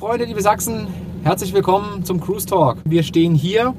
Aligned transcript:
Freunde, 0.00 0.24
liebe 0.24 0.40
Sachsen, 0.40 0.86
herzlich 1.24 1.52
willkommen 1.52 2.06
zum 2.06 2.22
Cruise 2.22 2.46
Talk. 2.46 2.78
Wir 2.86 3.02
stehen 3.02 3.34
hier 3.34 3.74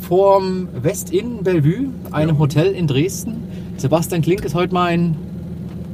vorm 0.00 0.66
Westin 0.74 1.44
Bellevue, 1.44 1.90
einem 2.10 2.40
Hotel 2.40 2.72
in 2.72 2.88
Dresden. 2.88 3.44
Sebastian 3.76 4.22
Klink 4.22 4.44
ist 4.44 4.56
heute 4.56 4.74
mein 4.74 5.16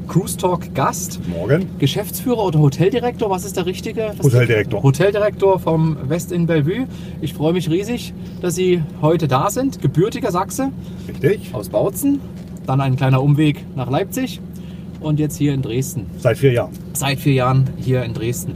Cruise 0.08 0.39
Talk 0.39 0.75
Gast. 0.75 1.20
Morgen. 1.29 1.68
Geschäftsführer 1.79 2.46
oder 2.46 2.61
Hoteldirektor, 2.61 3.29
was 3.29 3.44
ist 3.44 3.58
der 3.58 3.66
richtige? 3.66 4.14
Was 4.16 4.25
Hoteldirektor. 4.25 4.82
Hoteldirektor 4.82 5.58
vom 5.58 5.98
Westin 6.08 6.46
Bellevue. 6.46 6.86
Ich 7.21 7.35
freue 7.35 7.53
mich 7.53 7.68
riesig, 7.68 8.14
dass 8.40 8.54
Sie 8.54 8.82
heute 9.03 9.29
da 9.29 9.50
sind. 9.50 9.82
Gebürtiger 9.82 10.30
Sachse 10.30 10.72
Richtig. 11.07 11.54
aus 11.54 11.68
Bautzen, 11.68 12.21
dann 12.64 12.80
ein 12.80 12.96
kleiner 12.96 13.22
Umweg 13.22 13.66
nach 13.76 13.90
Leipzig 13.90 14.40
und 15.00 15.21
jetzt 15.21 15.36
hier 15.36 15.53
in 15.53 15.61
Dresden. 15.61 16.07
Seit 16.16 16.39
vier 16.39 16.53
Jahren. 16.53 16.72
Seit 16.94 17.21
vier 17.21 17.35
Jahren 17.35 17.68
hier 17.76 18.03
in 18.03 18.14
Dresden. 18.14 18.54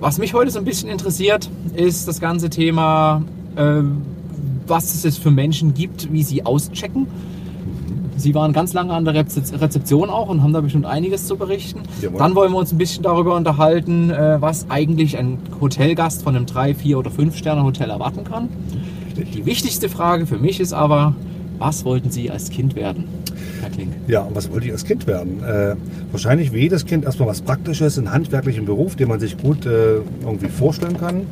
Was 0.00 0.18
mich 0.18 0.32
heute 0.34 0.50
so 0.50 0.58
ein 0.58 0.64
bisschen 0.64 0.88
interessiert, 0.88 1.50
ist 1.74 2.06
das 2.06 2.20
ganze 2.20 2.50
Thema, 2.50 3.22
ähm, 3.56 4.02
was 4.66 5.04
es 5.04 5.18
für 5.18 5.30
Menschen 5.30 5.74
gibt, 5.74 6.12
wie 6.12 6.22
sie 6.22 6.44
auschecken. 6.46 7.06
Sie 8.16 8.34
waren 8.34 8.52
ganz 8.52 8.72
lange 8.74 8.92
an 8.92 9.04
der 9.04 9.14
Rezep- 9.14 9.60
Rezeption 9.60 10.10
auch 10.10 10.28
und 10.28 10.42
haben 10.42 10.52
da 10.52 10.60
bestimmt 10.60 10.86
einiges 10.86 11.26
zu 11.26 11.36
berichten. 11.36 11.80
Jawohl. 12.02 12.18
Dann 12.18 12.34
wollen 12.34 12.52
wir 12.52 12.58
uns 12.58 12.72
ein 12.72 12.78
bisschen 12.78 13.02
darüber 13.02 13.36
unterhalten, 13.36 14.10
äh, 14.10 14.38
was 14.40 14.66
eigentlich 14.68 15.16
ein 15.18 15.38
Hotelgast 15.60 16.22
von 16.22 16.34
einem 16.36 16.46
3, 16.46 16.74
4 16.74 16.98
oder 16.98 17.10
5 17.10 17.36
Sterne 17.36 17.62
Hotel 17.64 17.90
erwarten 17.90 18.24
kann. 18.24 18.48
Die 19.34 19.46
wichtigste 19.46 19.88
Frage 19.88 20.26
für 20.26 20.38
mich 20.38 20.60
ist 20.60 20.72
aber, 20.72 21.14
was 21.58 21.84
wollten 21.84 22.10
Sie 22.10 22.30
als 22.30 22.50
Kind 22.50 22.76
werden, 22.76 23.04
Klink? 23.68 23.92
Ja, 24.06 24.20
und 24.22 24.34
was 24.36 24.50
wollte 24.50 24.66
ich 24.66 24.72
als 24.72 24.84
Kind 24.84 25.06
werden? 25.06 25.42
Äh, 25.44 25.74
wahrscheinlich 26.10 26.52
wie 26.52 26.58
jedes 26.60 26.86
Kind 26.86 27.04
erstmal 27.04 27.28
was 27.28 27.40
Praktisches, 27.42 27.98
einen 27.98 28.12
handwerklichen 28.12 28.64
Beruf, 28.64 28.96
den 28.96 29.08
man 29.08 29.20
sich 29.20 29.36
gut 29.38 29.66
äh, 29.66 29.96
irgendwie 30.24 30.48
vorstellen 30.48 30.96
kann. 30.98 31.22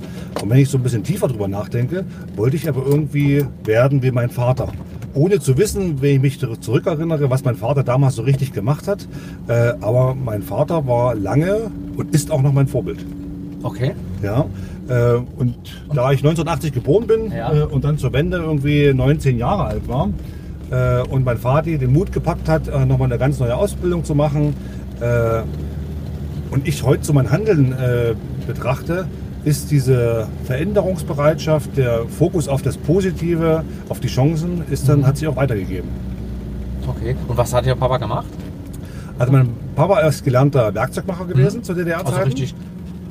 Und 0.42 0.50
wenn 0.50 0.58
ich 0.58 0.68
so 0.68 0.78
ein 0.78 0.82
bisschen 0.82 1.02
tiefer 1.04 1.28
drüber 1.28 1.48
nachdenke, 1.48 2.04
wollte 2.36 2.56
ich 2.56 2.68
aber 2.68 2.84
irgendwie 2.86 3.44
werden 3.64 4.02
wie 4.02 4.10
mein 4.10 4.30
Vater. 4.30 4.68
Ohne 5.14 5.40
zu 5.40 5.56
wissen, 5.56 6.02
wenn 6.02 6.16
ich 6.16 6.20
mich 6.20 6.38
zurück- 6.38 6.62
zurückerinnere, 6.62 7.30
was 7.30 7.42
mein 7.42 7.56
Vater 7.56 7.82
damals 7.82 8.16
so 8.16 8.22
richtig 8.22 8.52
gemacht 8.52 8.86
hat. 8.86 9.08
Äh, 9.48 9.72
aber 9.80 10.14
mein 10.14 10.42
Vater 10.42 10.86
war 10.86 11.14
lange 11.14 11.70
und 11.96 12.14
ist 12.14 12.30
auch 12.30 12.42
noch 12.42 12.52
mein 12.52 12.66
Vorbild. 12.68 12.98
Okay. 13.62 13.92
Ja, 14.22 14.44
äh, 14.88 15.14
und 15.38 15.54
da 15.94 16.12
ich 16.12 16.18
1980 16.22 16.72
geboren 16.72 17.06
bin 17.06 17.32
Ja. 17.32 17.52
äh, 17.52 17.62
und 17.62 17.84
dann 17.84 17.96
zur 17.98 18.12
Wende 18.12 18.36
irgendwie 18.36 18.92
19 18.92 19.38
Jahre 19.38 19.64
alt 19.64 19.88
war 19.88 20.10
äh, 20.70 21.02
und 21.02 21.24
mein 21.24 21.38
Vati 21.38 21.78
den 21.78 21.92
Mut 21.92 22.12
gepackt 22.12 22.48
hat, 22.48 22.68
äh, 22.68 22.84
nochmal 22.84 23.06
eine 23.06 23.18
ganz 23.18 23.38
neue 23.38 23.56
Ausbildung 23.56 24.04
zu 24.04 24.14
machen 24.14 24.54
äh, 25.00 25.42
und 26.50 26.66
ich 26.66 26.82
heute 26.82 27.04
so 27.04 27.12
mein 27.12 27.30
Handeln 27.30 27.72
äh, 27.72 28.14
betrachte, 28.46 29.06
ist 29.44 29.70
diese 29.70 30.26
Veränderungsbereitschaft, 30.44 31.76
der 31.76 32.06
Fokus 32.08 32.48
auf 32.48 32.62
das 32.62 32.76
Positive, 32.76 33.62
auf 33.88 34.00
die 34.00 34.08
Chancen, 34.08 34.62
ist 34.70 34.88
dann, 34.88 35.06
hat 35.06 35.18
sich 35.18 35.28
auch 35.28 35.36
weitergegeben. 35.36 35.88
Okay. 36.86 37.16
Und 37.28 37.36
was 37.36 37.52
hat 37.54 37.66
Ihr 37.66 37.76
Papa 37.76 37.98
gemacht? 37.98 38.26
Also 39.18 39.32
mein 39.32 39.48
Papa 39.76 40.00
ist 40.00 40.24
gelernter 40.24 40.74
Werkzeugmacher 40.74 41.26
gewesen 41.26 41.62
zu 41.62 41.74
DDR-Zeiten. 41.74 42.08
Also 42.08 42.22
richtig 42.22 42.54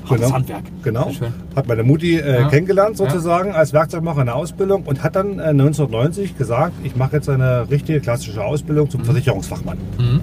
hartes 0.09 0.25
Genau. 0.25 0.36
Handwerk. 0.36 0.64
Genau. 0.84 1.11
Hat 1.56 1.67
meine 1.67 1.84
Mutti 1.84 2.17
äh, 2.17 2.42
Ja. 2.42 2.48
kennengelernt 2.50 2.98
sozusagen 2.98 3.53
als 3.53 3.73
Werkzeugmacher 3.73 4.22
in 4.22 4.25
der 4.28 4.36
Ausbildung 4.36 4.84
und 4.84 5.03
hat 5.03 5.16
dann 5.16 5.39
äh, 5.39 5.44
1990 5.44 6.38
gesagt, 6.38 6.73
ich 6.84 6.95
mache 6.95 7.17
jetzt 7.17 7.30
eine 7.30 7.70
richtige 7.70 8.00
klassische 8.00 8.44
Ausbildung 8.44 8.89
zum 8.89 9.03
Versicherungsfachmann. 9.03 9.78
Mhm. 9.97 10.20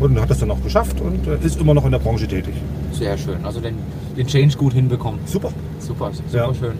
Und 0.00 0.20
hat 0.20 0.28
das 0.28 0.40
dann 0.40 0.50
auch 0.50 0.60
geschafft 0.62 1.00
und 1.00 1.26
äh, 1.26 1.38
ist 1.46 1.60
immer 1.60 1.72
noch 1.74 1.84
in 1.84 1.92
der 1.92 2.00
Branche 2.00 2.26
tätig. 2.26 2.54
Sehr 2.92 3.16
schön. 3.16 3.44
Also 3.44 3.60
den, 3.60 3.76
den 4.16 4.26
Change 4.26 4.56
gut 4.56 4.72
hinbekommen. 4.72 5.20
Super. 5.26 5.50
Super, 5.78 6.10
super 6.12 6.36
Ja. 6.48 6.54
schön. 6.54 6.72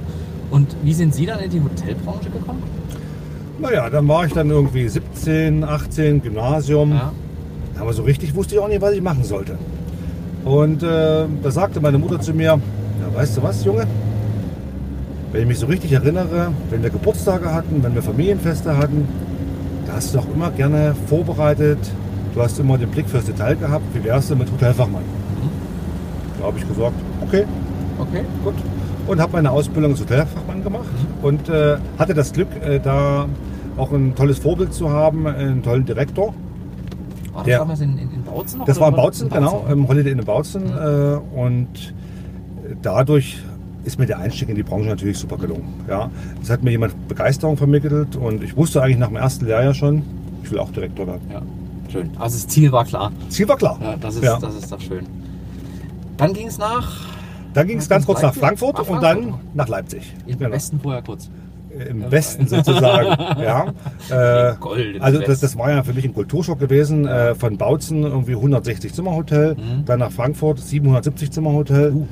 Und 0.50 0.74
wie 0.82 0.92
sind 0.92 1.14
Sie 1.14 1.24
dann 1.26 1.38
in 1.40 1.50
die 1.50 1.60
Hotelbranche 1.60 2.30
gekommen? 2.30 2.62
Naja, 3.60 3.88
dann 3.88 4.06
war 4.08 4.26
ich 4.26 4.32
dann 4.32 4.50
irgendwie 4.50 4.88
17, 4.88 5.62
18, 5.64 6.22
Gymnasium. 6.22 6.90
Ja. 6.92 7.12
Aber 7.80 7.92
so 7.92 8.02
richtig 8.02 8.34
wusste 8.34 8.56
ich 8.56 8.60
auch 8.60 8.68
nicht, 8.68 8.80
was 8.82 8.92
ich 8.92 9.00
machen 9.02 9.24
sollte. 9.24 9.56
Und 10.44 10.82
äh, 10.82 11.24
da 11.42 11.50
sagte 11.50 11.80
meine 11.80 11.98
Mutter 11.98 12.20
zu 12.20 12.34
mir, 12.34 12.44
ja, 12.46 12.58
weißt 13.14 13.36
du 13.38 13.42
was, 13.42 13.64
Junge? 13.64 13.86
Wenn 15.32 15.42
ich 15.42 15.48
mich 15.48 15.58
so 15.58 15.66
richtig 15.66 15.92
erinnere, 15.92 16.52
wenn 16.70 16.82
wir 16.82 16.90
Geburtstage 16.90 17.52
hatten, 17.52 17.82
wenn 17.82 17.94
wir 17.94 18.02
Familienfeste 18.02 18.76
hatten, 18.76 19.08
da 19.86 19.94
hast 19.94 20.14
du 20.14 20.18
doch 20.18 20.26
immer 20.34 20.50
gerne 20.50 20.94
vorbereitet. 21.08 21.78
Du 22.34 22.42
hast 22.42 22.58
immer 22.58 22.78
den 22.78 22.90
Blick 22.90 23.08
fürs 23.08 23.24
Detail 23.24 23.56
gehabt. 23.56 23.84
Wie 23.94 24.04
wärst 24.04 24.30
du 24.30 24.36
mit 24.36 24.50
Hotelfachmann? 24.50 25.02
Da 26.40 26.46
habe 26.46 26.58
ich 26.58 26.66
gesagt, 26.68 26.94
okay, 27.22 27.44
Okay. 27.98 28.22
gut. 28.44 28.54
Und 29.06 29.20
habe 29.20 29.32
meine 29.34 29.50
Ausbildung 29.50 29.92
als 29.92 30.00
Hotelfachmann 30.00 30.64
gemacht 30.64 30.84
und 31.22 31.48
äh, 31.48 31.76
hatte 31.98 32.12
das 32.14 32.32
Glück, 32.32 32.48
äh, 32.64 32.80
da 32.80 33.26
auch 33.76 33.92
ein 33.92 34.14
tolles 34.14 34.38
Vorbild 34.38 34.72
zu 34.74 34.90
haben, 34.90 35.26
einen 35.26 35.62
tollen 35.62 35.84
Direktor. 35.84 36.28
War 37.32 37.42
das 37.42 37.44
Der- 37.44 37.58
damals 37.58 37.80
in, 37.80 37.98
in 37.98 38.08
Bautzen? 38.34 38.60
Das 38.66 38.80
war 38.80 38.88
in 38.88 38.96
war- 38.96 39.04
Bautzen, 39.04 39.28
genau, 39.30 39.64
im 39.70 39.88
Holiday 39.88 40.12
Inn 40.12 40.18
in 40.18 40.24
Bautzen. 40.24 40.64
Äh, 40.66 41.18
und 41.36 41.94
dadurch 42.82 43.38
ist 43.84 43.98
mir 43.98 44.06
der 44.06 44.18
Einstieg 44.18 44.48
in 44.48 44.54
die 44.54 44.62
Branche 44.62 44.88
natürlich 44.88 45.18
super 45.18 45.36
gelungen. 45.36 45.74
Ja. 45.88 46.10
Es 46.42 46.50
hat 46.50 46.62
mir 46.62 46.70
jemand 46.70 47.06
Begeisterung 47.08 47.56
vermittelt 47.56 48.16
und 48.16 48.42
ich 48.42 48.56
wusste 48.56 48.82
eigentlich 48.82 48.98
nach 48.98 49.08
dem 49.08 49.16
ersten 49.16 49.44
Lehrjahr 49.46 49.74
schon, 49.74 50.02
ich 50.42 50.50
will 50.50 50.58
auch 50.58 50.70
Direktor 50.70 51.06
werden. 51.06 51.20
Ja. 51.30 51.42
Schön. 51.92 52.10
Also 52.18 52.36
das 52.38 52.48
Ziel 52.48 52.72
war 52.72 52.84
klar. 52.84 53.12
Ziel 53.28 53.46
war 53.48 53.56
klar. 53.56 53.78
Ja, 53.82 53.96
das 53.96 54.16
ist, 54.16 54.24
Ja. 54.24 54.38
das 54.38 54.54
ist 54.56 54.72
doch 54.72 54.80
schön. 54.80 55.04
Dann 56.16 56.32
ging 56.32 56.46
es 56.46 56.58
nach 56.58 56.92
Dann 57.52 57.66
ging 57.68 57.78
es 57.78 57.88
ganz 57.88 58.06
kurz 58.06 58.22
nach? 58.22 58.34
Frankfurt 58.34 58.74
Nach 58.74 58.80
und 58.88 59.00
Frankfurt. 59.00 59.32
dann 59.34 59.40
nach 59.54 59.68
Leipzig. 59.68 60.12
im 60.26 60.38
Genau. 60.38 60.50
Westen 60.50 60.80
vorher 60.80 61.02
kurz. 61.02 61.28
Im 61.88 62.10
Westen 62.10 62.46
sozusagen. 62.46 63.08
ja. 63.42 63.66
Äh, 64.10 64.54
Goldenes 64.60 65.02
also 65.02 65.20
das, 65.20 65.40
das 65.40 65.56
war 65.58 65.70
ja 65.70 65.82
für 65.82 65.92
mich 65.92 66.04
ein 66.04 66.14
Kulturschock 66.14 66.58
gewesen. 66.58 67.06
Äh, 67.06 67.34
von 67.34 67.56
Bautzen 67.58 68.02
irgendwie 68.04 68.32
160 68.34 68.92
Zimmer 68.94 69.14
Hotel, 69.14 69.54
Mhm. 69.54 69.84
dann 69.84 69.98
nach 70.00 70.12
Frankfurt 70.12 70.58
770 70.60 71.30
Zimmer 71.30 71.52
Hotel 71.52 71.92
Uh. 71.92 72.06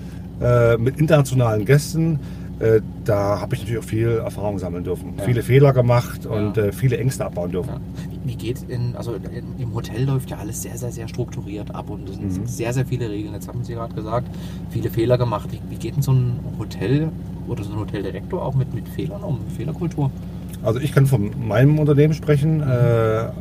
äh, 0.45 0.77
mit 0.77 0.99
internationalen 0.99 1.65
Gästen. 1.65 2.19
Äh, 2.59 2.81
da 3.05 3.41
habe 3.41 3.55
ich 3.55 3.63
natürlich 3.63 3.81
auch 3.83 3.87
viel 3.89 4.09
Erfahrung 4.25 4.59
sammeln 4.59 4.85
dürfen. 4.85 5.15
Ja. 5.19 5.25
Viele 5.25 5.43
Fehler 5.43 5.73
gemacht 5.73 6.27
und 6.27 6.57
Ja. 6.57 6.65
äh, 6.65 6.73
viele 6.73 6.97
Ängste 6.99 7.25
abbauen 7.25 7.51
dürfen. 7.51 7.71
Ja. 7.71 7.81
Wie, 8.25 8.31
wie 8.33 8.37
geht 8.37 8.63
in, 8.69 8.95
also 8.97 9.15
in, 9.15 9.61
im 9.61 9.75
Hotel 9.75 10.05
läuft 10.05 10.31
ja 10.31 10.37
alles 10.39 10.63
sehr, 10.63 10.77
sehr, 10.79 10.93
sehr 10.93 11.09
strukturiert 11.09 11.75
ab 11.75 11.91
und 11.91 12.09
es 12.09 12.15
sind 12.17 12.43
Mhm. 12.43 12.47
sehr, 12.47 12.73
sehr 12.73 12.87
viele 12.87 13.11
Regeln. 13.11 13.35
Jetzt 13.35 13.49
haben 13.49 13.65
Sie 13.65 13.75
gerade 13.75 13.95
gesagt, 13.95 14.29
viele 14.71 14.91
Fehler 14.91 15.19
gemacht. 15.19 15.49
Wie, 15.51 15.61
wie 15.71 15.77
geht 15.77 15.97
denn 15.97 16.03
so 16.03 16.13
ein 16.13 16.39
Hotel 16.59 17.09
oder 17.49 17.63
so 17.65 17.73
ein 17.73 17.79
Hoteldirektor 17.79 18.41
auch 18.45 18.55
mit, 18.55 18.75
mit 18.75 18.89
Fehlern 18.89 19.23
um, 19.23 19.39
Fehlerkultur? 19.57 20.11
Also 20.63 20.79
ich 20.79 20.93
kann 20.93 21.07
von 21.07 21.31
meinem 21.47 21.79
Unternehmen 21.79 22.15
sprechen. 22.15 22.61
Äh, 22.61 22.65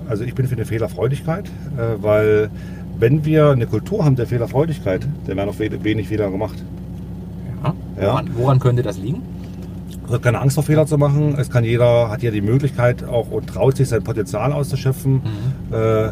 also 0.09 0.23
ich 0.23 0.34
bin 0.34 0.47
für 0.47 0.56
eine 0.56 0.66
Fehlerfreudigkeit, 0.66 1.45
äh, 1.78 2.01
weil 2.01 2.50
wenn 2.97 3.25
wir 3.25 3.50
eine 3.51 3.67
Kultur 3.67 4.03
haben 4.06 4.16
der 4.16 4.28
Fehlerfreudigkeit, 4.28 5.07
dann 5.28 5.38
werden 5.38 5.50
auch 5.50 5.59
we- 5.59 5.84
wenig 5.84 6.07
Fehler 6.07 6.29
gemacht. 6.31 6.63
Ja. 7.63 7.73
Ja. 8.01 8.07
Woran, 8.13 8.29
woran 8.35 8.59
könnte 8.59 8.81
das 8.84 8.97
liegen? 8.97 9.22
Es 10.07 10.13
hat 10.13 10.23
keine 10.23 10.39
Angst 10.41 10.56
vor 10.56 10.63
Fehler 10.63 10.85
zu 10.88 10.97
machen. 10.97 11.35
Es 11.38 11.50
kann 11.50 11.63
jeder, 11.63 12.09
hat 12.09 12.22
ja 12.23 12.31
die 12.31 12.41
Möglichkeit 12.41 13.03
auch 13.03 13.29
und 13.31 13.47
traut 13.47 13.78
sich 13.78 13.88
sein 13.88 14.03
Potenzial 14.03 14.51
auszuschöpfen 14.51 15.13
Mhm. 15.69 15.73
äh, 15.75 16.12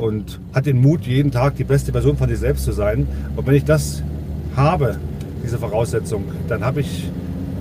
und 0.00 0.38
hat 0.54 0.66
den 0.66 0.80
Mut, 0.80 1.02
jeden 1.06 1.30
Tag 1.30 1.56
die 1.56 1.64
beste 1.64 1.90
Version 1.92 2.16
von 2.16 2.28
sich 2.28 2.38
selbst 2.38 2.64
zu 2.64 2.72
sein. 2.72 3.06
Und 3.36 3.46
wenn 3.46 3.54
ich 3.54 3.64
das 3.64 4.02
habe, 4.56 4.96
diese 5.42 5.58
Voraussetzung, 5.58 6.24
dann 6.48 6.64
habe 6.64 6.80
ich 6.80 7.10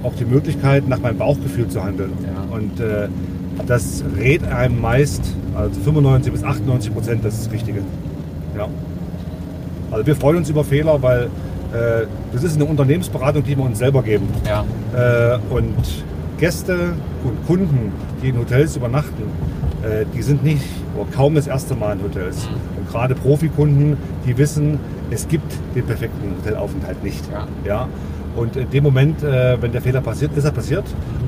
auch 0.04 0.14
die 0.16 0.26
Möglichkeit, 0.26 0.88
nach 0.88 1.00
meinem 1.00 1.18
Bauchgefühl 1.18 1.68
zu 1.68 1.84
handeln. 1.84 2.14
Ja. 2.24 2.56
Und 2.56 2.80
äh, 2.80 3.08
das 3.68 4.04
rät 4.18 4.44
einem 4.44 4.80
meist, 4.80 5.22
also 5.56 5.80
95 5.82 6.32
bis 6.32 6.44
98 6.44 6.94
Prozent, 6.94 7.26
das 7.26 7.35
ist 7.35 7.47
das 7.47 7.53
Richtige. 7.53 7.82
Ja. 8.58 8.68
Also 9.91 10.06
wir 10.06 10.16
freuen 10.16 10.38
uns 10.38 10.50
über 10.50 10.64
Fehler, 10.64 11.02
weil 11.02 11.23
äh, 11.73 12.06
das 12.32 12.44
ist 12.44 12.56
eine 12.56 12.66
Unternehmensberatung, 12.66 13.44
die 13.44 13.58
wir 13.58 13.66
uns 13.66 13.79
selber 13.79 14.03
geben. 14.03 14.28
Ja. 14.46 14.64
Äh, 14.96 15.40
und 15.50 15.76
Gäste 16.40 16.94
und 17.23 17.46
Kunden, 17.47 17.91
die 18.23 18.29
in 18.29 18.38
Hotels 18.38 18.76
übernachten, 18.76 19.23
äh, 19.84 20.06
die 20.16 20.22
sind 20.22 20.44
nicht 20.44 20.64
oder 20.96 21.09
kaum 21.12 21.35
das 21.35 21.47
erste 21.47 21.76
Mal 21.76 21.97
in 21.97 22.03
Hotels. 22.03 22.47
Mhm. 22.47 22.79
Und 22.79 22.90
gerade 22.90 23.16
Profikunden, 23.16 23.97
die 24.26 24.38
wissen, 24.38 24.79
es 25.12 25.28
gibt 25.28 25.52
den 25.76 25.85
perfekten 25.85 26.35
Hotelaufenthalt 26.38 27.03
nicht. 27.03 27.23
Ja. 27.32 27.47
Ja? 27.66 27.88
Und 28.35 28.55
in 28.55 28.70
dem 28.70 28.84
Moment, 28.84 29.23
äh, 29.23 29.61
wenn 29.61 29.72
der 29.72 29.81
Fehler 29.81 30.02
passiert, 30.02 30.35
ist 30.37 30.46
er 30.46 30.52
passiert. 30.52 30.84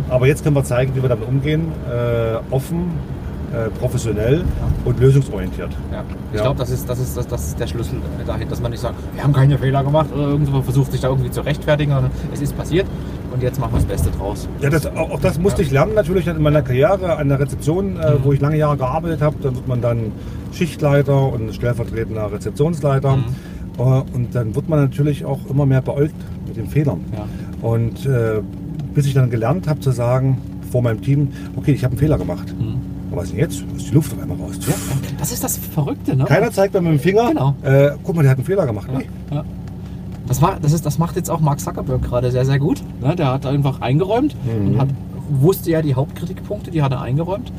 Aber 0.09 0.27
jetzt 0.27 0.43
können 0.43 0.55
wir 0.55 0.63
zeigen, 0.63 0.95
wie 0.95 1.01
wir 1.01 1.09
damit 1.09 1.27
umgehen. 1.27 1.71
Äh, 1.89 2.53
offen, 2.53 2.91
äh, 3.53 3.69
professionell 3.79 4.43
und 4.85 4.99
lösungsorientiert. 4.99 5.71
Ja. 5.91 6.03
Ich 6.31 6.37
Ja. 6.37 6.43
glaube, 6.43 6.59
das 6.59 6.69
ist, 6.69 6.87
das, 6.89 6.99
ist, 6.99 7.17
das, 7.17 7.27
das 7.27 7.47
ist 7.49 7.59
der 7.59 7.67
Schlüssel 7.67 7.95
dahin, 8.25 8.47
dass 8.47 8.61
man 8.61 8.71
nicht 8.71 8.79
sagt, 8.79 8.95
wir 9.13 9.23
haben 9.23 9.33
keine 9.33 9.57
Fehler 9.57 9.83
gemacht 9.83 10.07
oder 10.13 10.23
irgendwo 10.27 10.61
versucht 10.61 10.91
sich 10.93 11.01
da 11.01 11.09
irgendwie 11.09 11.31
zu 11.31 11.41
rechtfertigen, 11.41 11.91
sondern 11.91 12.11
es 12.33 12.39
ist 12.41 12.55
passiert 12.57 12.85
und 13.33 13.43
jetzt 13.43 13.59
machen 13.59 13.73
wir 13.73 13.79
das 13.79 13.87
Beste 13.87 14.09
draus. 14.17 14.47
Ja, 14.61 14.69
das, 14.69 14.85
auch 14.85 15.11
auch 15.11 15.19
das 15.19 15.37
musste 15.37 15.61
Ja. 15.63 15.65
ich 15.67 15.71
lernen 15.73 15.95
natürlich 15.95 16.27
in 16.27 16.41
meiner 16.41 16.61
Karriere 16.61 17.17
an 17.17 17.27
der 17.27 17.39
Rezeption, 17.39 17.97
äh, 17.97 18.11
Mhm. 18.11 18.19
wo 18.23 18.31
ich 18.31 18.39
lange 18.39 18.57
Jahre 18.57 18.77
gearbeitet 18.77 19.21
habe. 19.21 19.35
Dann 19.41 19.55
wird 19.55 19.67
man 19.67 19.81
dann 19.81 20.13
Schichtleiter 20.53 21.31
und 21.33 21.53
stellvertretender 21.53 22.31
Rezeptionsleiter. 22.31 23.17
Mhm. 23.17 23.25
Äh, 23.81 24.15
Und 24.15 24.33
dann 24.35 24.55
wird 24.55 24.69
man 24.69 24.79
natürlich 24.79 25.25
auch 25.25 25.39
immer 25.49 25.65
mehr 25.65 25.81
beäugt 25.81 26.15
mit 26.47 26.57
den 26.57 26.67
Fehlern. 26.67 27.01
Ja. 27.13 27.25
Und 27.67 28.05
äh, 28.05 28.41
bis 28.93 29.05
ich 29.05 29.13
dann 29.13 29.29
gelernt 29.29 29.67
habe 29.67 29.79
zu 29.79 29.91
sagen 29.91 30.37
vor 30.71 30.81
meinem 30.81 31.01
Team, 31.01 31.29
okay, 31.55 31.71
ich 31.71 31.83
habe 31.83 31.93
einen 31.93 31.99
Fehler 31.99 32.17
gemacht. 32.17 32.53
Mhm. 32.57 32.75
Aber 33.11 33.21
was 33.21 33.25
ist 33.25 33.31
denn 33.33 33.39
jetzt? 33.39 33.63
Ist 33.75 33.89
die 33.89 33.93
Luft 33.93 34.13
auf 34.13 34.21
einmal 34.21 34.37
raus. 34.37 34.55
Ja, 34.67 34.73
das 35.17 35.31
ist 35.33 35.43
das 35.43 35.57
Verrückte, 35.57 36.15
ne? 36.15 36.23
Keiner 36.25 36.49
zeigt 36.51 36.73
mir 36.73 36.81
mit 36.81 36.93
dem 36.93 36.99
Finger, 36.99 37.27
Genau. 37.29 37.55
äh, 37.61 37.91
guck 38.03 38.15
mal, 38.15 38.21
der 38.21 38.31
hat 38.31 38.37
einen 38.37 38.45
Fehler 38.45 38.65
gemacht. 38.65 38.87
Ja, 38.91 38.99
Nee. 38.99 39.05
ja. 39.31 39.43
Das, 40.27 40.41
war, 40.41 40.57
das, 40.61 40.71
ist, 40.71 40.85
das 40.85 40.97
macht 40.97 41.17
jetzt 41.17 41.29
auch 41.29 41.41
Mark 41.41 41.59
Zuckerberg 41.59 42.01
gerade 42.03 42.31
sehr, 42.31 42.45
sehr 42.45 42.57
gut. 42.57 42.81
Ne? 43.01 43.15
Der 43.17 43.33
hat 43.33 43.45
einfach 43.45 43.81
eingeräumt 43.81 44.35
Mhm. 44.45 44.67
und 44.67 44.79
hat, 44.79 44.87
wusste 45.29 45.71
ja 45.71 45.81
die 45.81 45.93
Hauptkritikpunkte, 45.95 46.71
die 46.71 46.81
hat 46.81 46.93
er 46.93 47.01
eingeräumt 47.01 47.51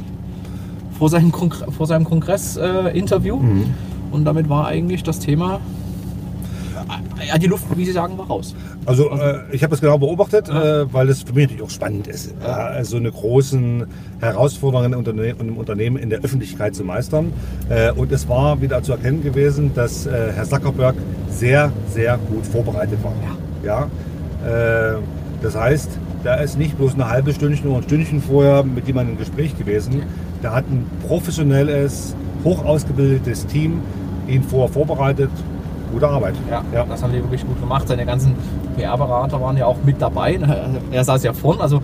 vor 0.99 1.11
seinem, 1.11 1.33
Kongre 1.33 1.71
vor 1.71 1.87
seinem 1.87 2.05
Kongress-Interview. 2.05 3.37
Mhm. 3.39 3.65
Und 4.11 4.25
damit 4.25 4.49
war 4.49 4.67
eigentlich 4.67 5.03
das 5.03 5.19
Thema, 5.19 5.57
äh, 5.57 5.59
ja, 7.27 7.39
die 7.39 7.47
Luft, 7.47 7.65
wie 7.77 7.85
Sie 7.85 7.93
sagen, 7.93 8.17
war 8.19 8.27
raus. 8.27 8.55
Also 8.87 9.11
äh, 9.11 9.41
ich 9.53 9.63
habe 9.63 9.71
das 9.71 9.81
genau 9.81 9.99
beobachtet, 9.99 10.49
äh, 10.49 10.93
weil 10.93 11.07
das 11.07 11.23
für 11.23 11.33
mich 11.33 11.45
natürlich 11.45 11.63
auch 11.63 11.71
spannend 11.71 12.07
ist, 12.07 12.35
ja. 12.43 12.83
so 12.85 12.97
eine 12.97 13.11
großen 13.11 13.87
Herausforderungen 14.21 14.93
im 14.93 15.49
im 15.49 15.57
Unternehmen 15.57 15.97
in 15.97 16.11
der 16.11 16.21
Öffentlichkeit 16.21 16.75
zu 16.75 16.85
meistern. 16.85 17.33
Äh, 17.69 17.93
und 17.93 18.13
es 18.13 18.29
war 18.29 18.61
wieder 18.61 18.83
zu 18.83 18.93
erkennen 18.93 19.23
gewesen, 19.23 19.73
dass 19.75 20.07
äh, 20.07 20.33
Herr 20.35 20.45
Zuckerberg 20.45 20.95
sehr, 21.29 21.73
sehr 21.89 22.19
gut 22.19 22.47
vorbereitet 22.47 22.99
war. 23.03 23.15
Ja. 23.65 23.89
Äh, 24.47 24.99
das 25.43 25.57
heißt, 25.57 25.91
da 26.25 26.35
ist 26.37 26.57
nicht 26.57 26.79
bloß 26.79 26.95
eine 26.95 27.09
halbe 27.09 27.33
Stündchen 27.33 27.69
oder 27.69 27.79
ein 27.79 27.83
Stündchen 27.83 28.23
vorher 28.23 28.63
mit 28.63 28.87
jemandem 28.87 29.15
im 29.15 29.19
Gespräch 29.19 29.59
gewesen. 29.59 30.03
Da 30.41 30.55
hat 30.55 30.65
ein 30.71 30.87
professionelles, 31.07 32.15
hoch 32.45 32.65
ausgebildetes 32.65 33.47
Team 33.47 33.81
ihn 34.29 34.43
vorher 34.43 34.69
vorbereitet. 34.69 35.31
Gute 35.93 36.09
Arbeit. 36.09 36.35
Ja, 36.51 36.85
das 36.85 37.03
haben 37.03 37.13
die 37.13 37.19
wirklich 37.23 37.47
gut 37.47 37.61
gemacht. 37.61 37.87
Seine 37.87 38.05
ganzen 38.07 38.35
PR-Berater 38.77 39.41
waren 39.41 39.57
ja 39.57 39.67
auch 39.67 39.77
mit 39.85 40.01
dabei. 40.01 40.39
Er 40.91 41.05
saß 41.05 41.23
ja 41.23 41.33
vorn. 41.33 41.61
Also, 41.61 41.81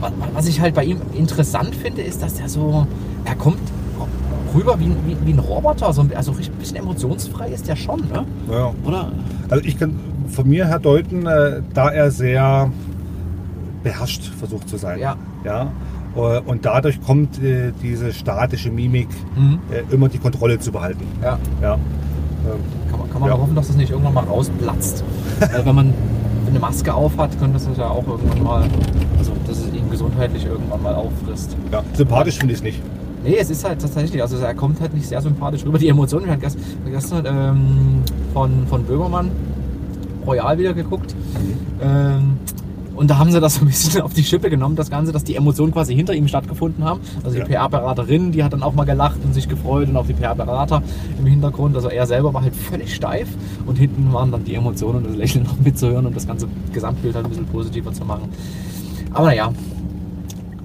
wa- 0.00 0.12
was 0.34 0.46
ich 0.46 0.60
halt 0.60 0.74
bei 0.74 0.84
ihm 0.84 0.98
interessant 1.14 1.74
finde, 1.74 2.02
ist, 2.02 2.22
dass 2.22 2.38
er 2.38 2.48
so, 2.48 2.86
er 3.24 3.34
kommt 3.34 3.58
rüber 4.54 4.78
wie, 4.78 4.84
ein- 4.86 4.96
wie, 5.06 5.16
wie 5.26 5.32
ein 5.32 5.38
Roboter. 5.38 5.92
So, 5.92 6.02
ein- 6.02 6.14
also 6.14 6.32
ein 6.32 6.38
bisschen 6.58 6.76
emotionsfrei 6.76 7.48
ist 7.48 7.66
der 7.66 7.76
schon, 7.76 8.00
ne? 8.12 8.24
Ja. 8.50 8.72
Oder? 8.84 9.10
Also 9.48 9.64
ich 9.64 9.78
kann 9.78 9.94
von 10.28 10.48
mir 10.48 10.66
her 10.66 10.78
deuten, 10.78 11.26
äh, 11.26 11.62
da 11.72 11.88
er 11.90 12.10
sehr 12.10 12.70
beherrscht 13.82 14.24
versucht 14.38 14.68
zu 14.68 14.76
sein. 14.76 14.98
Ja. 14.98 15.16
ja? 15.44 15.70
Äh, 16.16 16.40
Und 16.40 16.64
dadurch 16.64 17.00
kommt 17.02 17.42
äh, 17.42 17.72
diese 17.82 18.12
statische 18.12 18.70
Mimik, 18.70 19.08
Mhm. 19.36 19.58
äh, 19.70 19.94
immer 19.94 20.08
die 20.08 20.18
Kontrolle 20.18 20.58
zu 20.58 20.72
behalten. 20.72 21.04
Ja. 21.22 21.38
Ja. 21.62 21.78
Ähm, 22.46 22.90
Kann 22.90 23.00
man, 23.00 23.10
kann 23.10 23.20
man 23.20 23.30
Ja. 23.30 23.38
hoffen, 23.38 23.54
dass 23.54 23.66
das 23.68 23.76
nicht 23.76 23.90
irgendwann 23.90 24.14
mal 24.14 24.24
rausplatzt. 24.24 25.02
Weil 25.40 25.66
wenn 25.66 25.74
man 25.74 25.94
eine 26.48 26.58
Maske 26.60 26.94
auf 26.94 27.16
hat, 27.18 27.38
könnte 27.38 27.54
das 27.58 27.68
ja 27.76 27.88
auch 27.88 28.06
irgendwann 28.06 28.42
mal, 28.42 28.62
also 29.18 29.32
dass 29.46 29.58
es 29.58 29.72
ihn 29.74 29.90
gesundheitlich 29.90 30.46
irgendwann 30.46 30.82
mal 30.82 30.94
auffrisst. 30.94 31.56
ja. 31.72 31.82
Sympathisch 31.94 32.38
finde 32.38 32.52
ich 32.54 32.60
es 32.60 32.64
nicht. 32.64 32.80
Nee, 33.24 33.36
es 33.40 33.50
ist 33.50 33.64
halt 33.68 33.80
tatsächlich, 33.80 34.22
also 34.22 34.36
er 34.36 34.54
kommt 34.54 34.80
halt 34.80 34.94
nicht 34.94 35.08
sehr 35.08 35.20
sympathisch 35.20 35.64
rüber. 35.66 35.78
Die 35.78 35.88
Emotionen, 35.88 36.26
wir 36.26 36.32
hatten 36.32 36.42
gest- 36.44 36.58
gestern 36.88 37.24
ähm, 37.26 38.02
von, 38.32 38.66
von 38.68 38.84
Böhmermann 38.84 39.30
Royal 40.24 40.56
wieder 40.58 40.72
geguckt. 40.74 41.14
Ähm, 41.82 42.38
und 42.96 43.08
da 43.10 43.18
haben 43.18 43.30
sie 43.30 43.40
das 43.40 43.56
so 43.56 43.60
ein 43.62 43.68
bisschen 43.68 44.00
auf 44.02 44.14
die 44.14 44.24
Schippe 44.24 44.50
genommen, 44.50 44.76
das 44.76 44.90
Ganze, 44.90 45.12
dass 45.12 45.24
die 45.24 45.36
Emotionen 45.36 45.72
quasi 45.72 45.94
hinter 45.94 46.14
ihm 46.14 46.26
stattgefunden 46.28 46.84
haben. 46.84 47.00
Also 47.22 47.34
die 47.34 47.38
Ja. 47.40 47.44
PR-Beraterin, 47.46 48.32
die 48.32 48.42
hat 48.42 48.52
dann 48.52 48.62
auch 48.62 48.74
mal 48.74 48.84
gelacht 48.84 49.18
und 49.24 49.32
sich 49.34 49.48
gefreut 49.48 49.88
und 49.88 49.96
auch 49.96 50.06
die 50.06 50.14
PR-Berater 50.14 50.82
im 51.18 51.26
Hintergrund. 51.26 51.76
Also 51.76 51.88
er 51.88 52.06
selber 52.06 52.32
war 52.34 52.42
halt 52.42 52.56
völlig 52.56 52.94
steif 52.94 53.28
und 53.66 53.76
hinten 53.76 54.12
waren 54.12 54.32
dann 54.32 54.44
die 54.44 54.54
Emotionen 54.54 54.98
und 54.98 55.08
das 55.08 55.16
Lächeln 55.16 55.44
noch 55.44 55.58
mitzuhören 55.58 56.06
und 56.06 56.16
das 56.16 56.26
ganze 56.26 56.48
Gesamtbild 56.72 57.14
halt 57.14 57.26
ein 57.26 57.30
bisschen 57.30 57.46
positiver 57.46 57.92
zu 57.92 58.04
machen. 58.04 58.28
Aber 59.12 59.26
naja, 59.26 59.52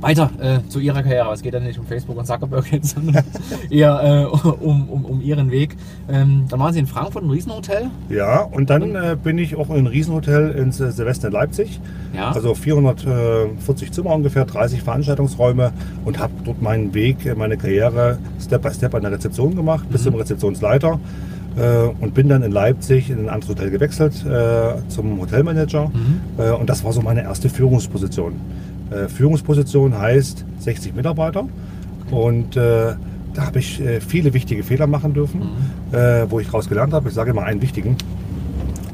weiter 0.02 0.30
äh, 0.42 0.68
zu 0.68 0.80
ihrer 0.80 1.04
Karriere. 1.04 1.32
Es 1.34 1.42
geht 1.42 1.54
ja 1.54 1.60
nicht 1.60 1.80
um 1.80 1.86
Facebook 1.86 2.18
und 2.18 2.26
Zuckerberg 2.26 2.66
sondern 2.82 3.24
eher 3.70 4.30
äh, 4.32 4.48
um, 4.60 4.90
um, 4.90 5.06
um 5.06 5.22
ihren 5.22 5.52
Weg. 5.52 5.78
Ähm, 6.10 6.46
dann 6.50 6.60
waren 6.60 6.74
sie 6.74 6.80
in 6.80 6.88
Frankfurt 6.88 7.24
im 7.24 7.30
Riesenhotel. 7.30 7.90
Ja, 8.10 8.42
und 8.42 8.70
dann 8.70 8.96
äh, 8.96 9.16
bin 9.22 9.38
ich 9.38 9.56
auch 9.56 9.70
in 9.70 9.78
ein 9.78 9.88
Riesenhotel 9.88 10.52
ins 10.52 10.80
äh, 10.80 10.92
Silvester 10.92 11.28
in 11.28 11.34
Leipzig. 11.34 11.80
Ja. 12.14 12.32
Also 12.32 12.56
440 12.56 13.92
Zimmer 13.92 14.12
ungefähr, 14.16 14.46
30 14.46 14.82
Veranstaltungsräume 14.82 15.72
und 16.06 16.20
habe 16.20 16.34
dort 16.44 16.62
meinen 16.62 16.94
Weg, 16.94 17.26
äh, 17.26 17.36
meine 17.36 17.58
Karriere 17.58 18.18
Step 18.40 18.64
by 18.64 18.74
Step 18.74 18.96
an 18.96 19.04
der 19.04 19.12
Rezeption 19.12 19.56
gemacht, 19.56 19.90
bis 19.90 20.04
zum 20.04 20.16
Rezeptionsleiter. 20.16 21.00
Äh, 21.58 21.88
und 22.00 22.14
bin 22.14 22.30
dann 22.30 22.44
in 22.44 22.52
Leipzig 22.52 23.10
in 23.10 23.20
ein 23.20 23.30
anderes 23.30 23.50
Hotel 23.50 23.72
gewechselt 23.72 24.26
äh, 24.26 24.88
zum 24.88 25.20
Hotelmanager. 25.20 25.92
Äh, 26.38 26.52
und 26.52 26.70
das 26.70 26.84
war 26.84 26.94
so 26.94 27.02
meine 27.02 27.24
erste 27.24 27.50
Führungsposition. 27.50 28.40
Äh, 28.92 29.08
Führungsposition 29.08 29.98
heißt 29.98 30.46
60 30.60 30.94
Mitarbeiter. 30.96 31.48
Und 32.12 32.58
äh, 32.58 32.94
da 33.34 33.46
habe 33.46 33.60
ich 33.60 33.80
äh, 33.80 34.02
viele 34.02 34.34
wichtige 34.34 34.64
Fehler 34.64 34.88
machen 34.88 35.14
dürfen, 35.14 35.42
äh, 35.92 36.26
wo 36.30 36.40
ich 36.40 36.48
daraus 36.48 36.68
gelernt 36.68 36.94
habe. 36.94 37.08
Ich 37.08 37.16
sage 37.16 37.32
immer 37.32 37.44
einen 37.44 37.62
wichtigen. 37.62 37.96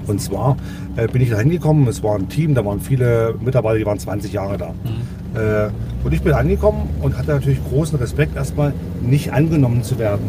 Und 0.05 0.21
zwar 0.21 0.57
äh, 0.95 1.07
bin 1.07 1.21
ich 1.21 1.29
da 1.31 1.37
hingekommen, 1.39 1.87
es 1.87 2.01
war 2.01 2.15
ein 2.15 2.29
Team, 2.29 2.55
da 2.55 2.63
waren 2.63 2.79
viele 2.79 3.35
Mitarbeiter, 3.43 3.79
die 3.79 3.85
waren 3.85 3.99
20 3.99 4.31
Jahre 4.31 4.57
da. 4.57 4.73
Äh, 5.65 5.69
und 6.03 6.13
ich 6.13 6.21
bin 6.21 6.33
angekommen 6.33 6.89
und 7.01 7.17
hatte 7.17 7.31
natürlich 7.31 7.59
großen 7.69 7.97
Respekt, 7.99 8.35
erstmal 8.35 8.73
nicht 9.01 9.33
angenommen 9.33 9.83
zu 9.83 9.99
werden. 9.99 10.25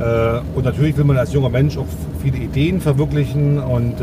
Äh, 0.00 0.40
und 0.54 0.64
natürlich 0.64 0.96
will 0.96 1.04
man 1.04 1.16
als 1.16 1.32
junger 1.32 1.48
Mensch 1.48 1.78
auch 1.78 1.86
viele 2.22 2.38
Ideen 2.38 2.80
verwirklichen 2.80 3.58
und 3.58 3.94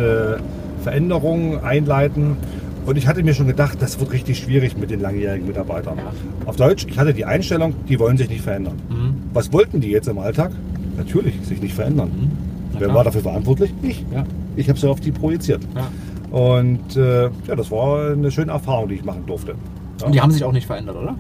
Veränderungen 0.82 1.64
einleiten. 1.64 2.38
Und 2.86 2.98
ich 2.98 3.08
hatte 3.08 3.24
mir 3.24 3.34
schon 3.34 3.48
gedacht, 3.48 3.82
das 3.82 4.00
wird 4.00 4.12
richtig 4.12 4.38
schwierig 4.40 4.78
mit 4.78 4.92
den 4.92 5.00
langjährigen 5.00 5.48
Mitarbeitern. 5.48 5.98
Ja. 5.98 6.12
Auf 6.46 6.56
Deutsch, 6.56 6.86
ich 6.88 7.00
hatte 7.00 7.14
die 7.14 7.26
Einstellung, 7.26 7.74
die 7.90 8.00
wollen 8.00 8.18
sich 8.18 8.30
nicht 8.30 8.42
verändern. 8.42 8.76
Mhm. 8.90 9.16
Was 9.34 9.52
wollten 9.52 9.82
die 9.82 9.90
jetzt 9.90 10.08
im 10.08 10.20
Alltag? 10.20 10.52
Natürlich, 10.98 11.36
sich 11.44 11.62
nicht 11.62 11.74
verändern. 11.74 12.32
Na 12.74 12.80
Wer 12.80 12.94
war 12.94 13.04
dafür 13.04 13.22
verantwortlich? 13.22 13.74
Ich. 13.82 14.06
Ja. 14.14 14.24
Ich 14.56 14.70
habe 14.70 14.78
es 14.78 14.86
auf 14.86 15.00
die 15.00 15.12
projiziert. 15.12 15.62
Ja. 15.76 16.38
Und 16.38 16.96
äh, 16.96 17.24
ja, 17.24 17.56
das 17.56 17.72
war 17.72 18.12
eine 18.12 18.30
schöne 18.30 18.52
Erfahrung, 18.52 18.90
die 18.90 18.96
ich 18.96 19.06
machen 19.06 19.24
durfte. 19.26 19.56
Und 20.04 20.14
die 20.14 20.22
haben 20.22 20.32
sich 20.32 20.44
auch 20.44 20.52
nicht 20.52 20.68
verändert, 20.68 20.96
oder? 20.96 21.16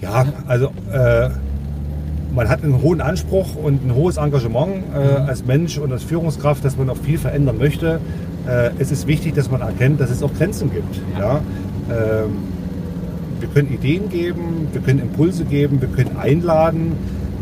ja 0.00 0.26
also 0.46 0.66
äh, 0.92 1.30
man 2.34 2.48
hat 2.48 2.62
einen 2.62 2.82
hohen 2.82 3.00
Anspruch 3.00 3.56
und 3.56 3.84
ein 3.84 3.94
hohes 3.94 4.16
Engagement 4.16 4.84
äh, 4.94 4.98
als 4.98 5.44
Mensch 5.44 5.78
und 5.78 5.92
als 5.92 6.04
Führungskraft, 6.04 6.64
dass 6.64 6.76
man 6.76 6.90
auch 6.90 6.96
viel 6.96 7.18
verändern 7.18 7.58
möchte. 7.58 8.00
Äh, 8.48 8.70
es 8.78 8.90
ist 8.90 9.06
wichtig, 9.06 9.34
dass 9.34 9.50
man 9.50 9.60
erkennt, 9.60 10.00
dass 10.00 10.10
es 10.10 10.22
auch 10.22 10.32
Grenzen 10.32 10.70
gibt. 10.72 11.00
Ja. 11.18 11.40
Ähm, 11.90 12.38
wir 13.40 13.48
können 13.48 13.72
Ideen 13.72 14.08
geben, 14.08 14.68
wir 14.72 14.80
können 14.80 15.00
Impulse 15.00 15.44
geben, 15.44 15.80
wir 15.80 15.88
können 15.88 16.16
einladen, 16.16 16.92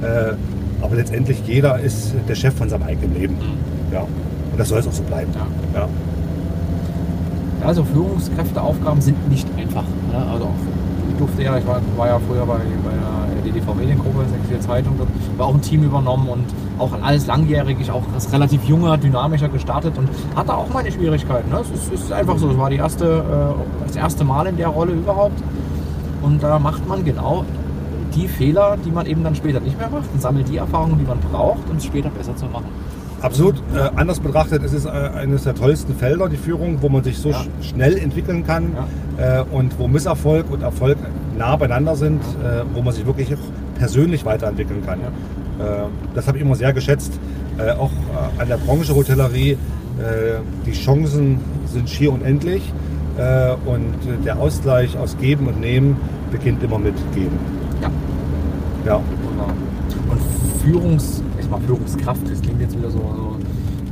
äh, 0.03 0.35
aber 0.83 0.97
letztendlich 0.97 1.43
jeder 1.47 1.79
ist 1.79 2.13
der 2.29 2.35
Chef 2.35 2.55
von 2.55 2.69
seinem 2.69 2.83
eigenen 2.83 3.15
Leben. 3.15 3.37
Ja. 3.93 4.01
Und 4.01 4.59
das 4.59 4.69
soll 4.69 4.81
es 4.81 4.89
auch 4.89 4.93
so 4.93 5.03
bleiben. 5.05 5.31
Ja, 5.75 5.89
also 7.67 7.85
Führungskräfteaufgaben 7.85 9.01
sind 9.01 9.29
nicht 9.29 9.49
einfach. 9.57 9.85
Ne? 10.13 10.25
Also 10.33 10.45
auch, 10.45 10.55
ich 11.11 11.17
durfte 11.19 11.43
ja, 11.43 11.57
ich 11.57 11.67
war, 11.67 11.81
war 11.97 12.07
ja 12.07 12.21
früher 12.27 12.47
bei, 12.47 12.59
bei 12.59 12.93
der 13.35 13.53
DDV 13.53 13.75
Mediengruppe, 13.75 14.25
Sächsische 14.31 14.61
Zeitung, 14.61 14.99
war 15.37 15.47
auch 15.47 15.55
ein 15.55 15.63
Team 15.63 15.85
übernommen 15.85 16.29
und 16.29 16.45
auch 16.79 16.91
alles 17.03 17.27
langjährig, 17.27 17.79
ich 17.81 17.91
auch 17.91 18.03
als 18.15 18.33
relativ 18.33 18.65
junger, 18.65 18.97
dynamischer 18.99 19.49
gestartet 19.49 19.97
und 19.99 20.09
hatte 20.35 20.55
auch 20.55 20.69
meine 20.73 20.91
Schwierigkeiten. 20.91 21.51
Ne? 21.51 21.61
Es, 21.61 21.71
ist, 21.71 21.93
es 21.93 22.01
ist 22.03 22.13
einfach 22.13 22.39
so, 22.39 22.51
es 22.51 22.59
war 22.59 22.71
die 22.71 22.77
erste, 22.77 23.05
äh, 23.07 23.87
das 23.87 23.97
erste 23.97 24.25
Mal 24.25 24.47
in 24.47 24.57
der 24.57 24.69
Rolle 24.69 24.93
überhaupt. 24.93 25.41
Und 26.23 26.43
da 26.43 26.59
macht 26.59 26.87
man 26.89 27.05
genau 27.05 27.45
die 28.15 28.29
Fehler, 28.29 28.77
die 28.85 28.91
man 28.91 29.07
eben 29.07 29.23
dann 29.23 29.35
später 29.35 29.61
nicht 29.61 29.79
mehr 29.79 29.91
macht 29.91 30.11
und 30.13 30.21
sammelt 30.21 30.49
die 30.49 30.57
Erfahrungen, 30.57 30.99
die 30.99 31.05
man 31.05 31.19
braucht, 31.21 31.69
um 31.71 31.77
es 31.77 31.85
später 31.85 32.09
besser 32.09 32.35
zu 32.35 32.47
machen. 32.47 32.67
Absolut. 33.23 33.57
Äh, 33.75 33.91
anders 33.97 34.21
betrachtet, 34.21 34.63
es 34.65 34.73
ist 34.73 34.85
äh, 34.87 34.89
eines 34.91 35.45
der 35.45 35.55
tollsten 35.55 35.95
Felder, 35.95 36.29
die 36.29 36.37
Führung, 36.37 36.79
wo 36.83 36.89
man 36.89 37.03
sich 37.03 37.19
so 37.19 37.31
Ja. 37.31 37.43
sch 37.61 37.71
schnell 37.71 37.97
entwickeln 37.99 38.47
kann 38.47 38.73
äh, 39.19 39.43
und 39.51 39.79
wo 39.79 39.89
Misserfolg 39.89 40.51
und 40.51 40.63
Erfolg 40.63 40.99
nah 41.37 41.57
beieinander 41.57 41.97
sind, 41.97 42.21
äh, 42.23 42.63
wo 42.75 42.83
man 42.83 42.95
sich 42.95 43.07
wirklich 43.07 43.29
persönlich 43.79 44.25
weiterentwickeln 44.25 44.85
kann. 44.85 45.01
Äh, 45.01 45.87
das 46.15 46.27
habe 46.29 46.39
ich 46.39 46.45
immer 46.45 46.55
sehr 46.55 46.73
geschätzt. 46.73 47.19
Äh, 47.59 47.73
auch 47.73 47.91
an 48.39 48.49
der 48.49 48.59
Branche 48.59 48.95
Hotellerie, 48.95 49.57
die 50.67 50.73
Chancen 50.73 51.39
sind 51.73 51.89
schier 51.89 52.13
unendlich 52.13 52.71
und 53.65 53.95
der 54.27 54.39
Ausgleich 54.39 54.99
aus 54.99 55.17
Geben 55.17 55.47
und 55.47 55.59
Nehmen 55.59 55.97
beginnt 56.31 56.63
immer 56.63 56.79
mit 56.79 56.93
Geben. 57.15 57.39
Ja. 57.81 57.91
Ja. 58.85 58.97
Und 58.97 60.21
Führungs, 60.63 61.23
ich 61.47 61.51
mal 61.51 61.61
Führungskraft, 61.61 62.29
das 62.31 62.43
klingt 62.43 62.61
jetzt 62.61 62.77
wieder 62.77 62.91
so, 62.91 62.99
so 62.99 63.37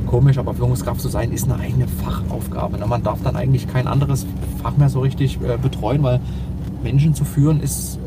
komisch, 0.07 0.37
aber 0.37 0.53
Führungskraft 0.53 1.01
zu 1.01 1.07
sein 1.07 1.31
ist 1.31 1.49
eine 1.49 1.61
eigene 1.61 1.87
Fachaufgabe. 1.87 2.77
ne? 2.77 2.85
Man 2.85 3.03
darf 3.03 3.21
dann 3.23 3.35
eigentlich 3.35 3.67
kein 3.67 3.87
anderes 3.87 4.25
Fach 4.61 4.75
mehr 4.77 4.89
so 4.89 4.99
richtig 4.99 5.39
äh, 5.41 5.57
betreuen, 5.57 6.03
weil 6.03 6.19
Menschen 6.83 7.15
zu 7.15 7.23
führen 7.23 7.61
ist, 7.61 7.97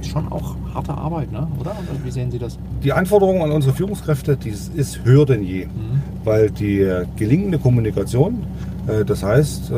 ist 0.00 0.10
schon 0.10 0.30
auch 0.32 0.56
harte 0.74 0.94
Arbeit, 0.94 1.30
ne? 1.32 1.46
oder? 1.60 1.76
Wie 2.02 2.10
sehen 2.10 2.30
Sie 2.30 2.38
das? 2.38 2.58
Die 2.82 2.92
Anforderung 2.92 3.42
an 3.42 3.52
unsere 3.52 3.74
Führungskräfte, 3.74 4.36
die 4.36 4.50
ist 4.50 5.04
höher 5.04 5.26
denn 5.26 5.42
je. 5.42 5.66
Mhm. 5.66 6.02
weil 6.24 6.50
die 6.50 6.80
äh, 6.80 7.04
gelingende 7.16 7.58
Kommunikation, 7.58 8.44
äh, 8.86 9.04
das 9.04 9.22
heißt, 9.22 9.70
äh, 9.70 9.74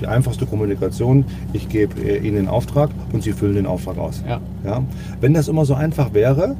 die 0.00 0.06
einfachste 0.06 0.46
Kommunikation, 0.46 1.24
ich 1.52 1.68
gebe 1.68 2.00
Ihnen 2.00 2.36
den 2.36 2.48
Auftrag 2.48 2.90
und 3.12 3.22
Sie 3.22 3.32
füllen 3.32 3.56
den 3.56 3.66
Auftrag 3.66 3.98
aus. 3.98 4.22
Ja. 4.26 4.40
Ja? 4.64 4.82
Wenn 5.20 5.34
das 5.34 5.48
immer 5.48 5.64
so 5.64 5.74
einfach 5.74 6.14
wäre, 6.14 6.56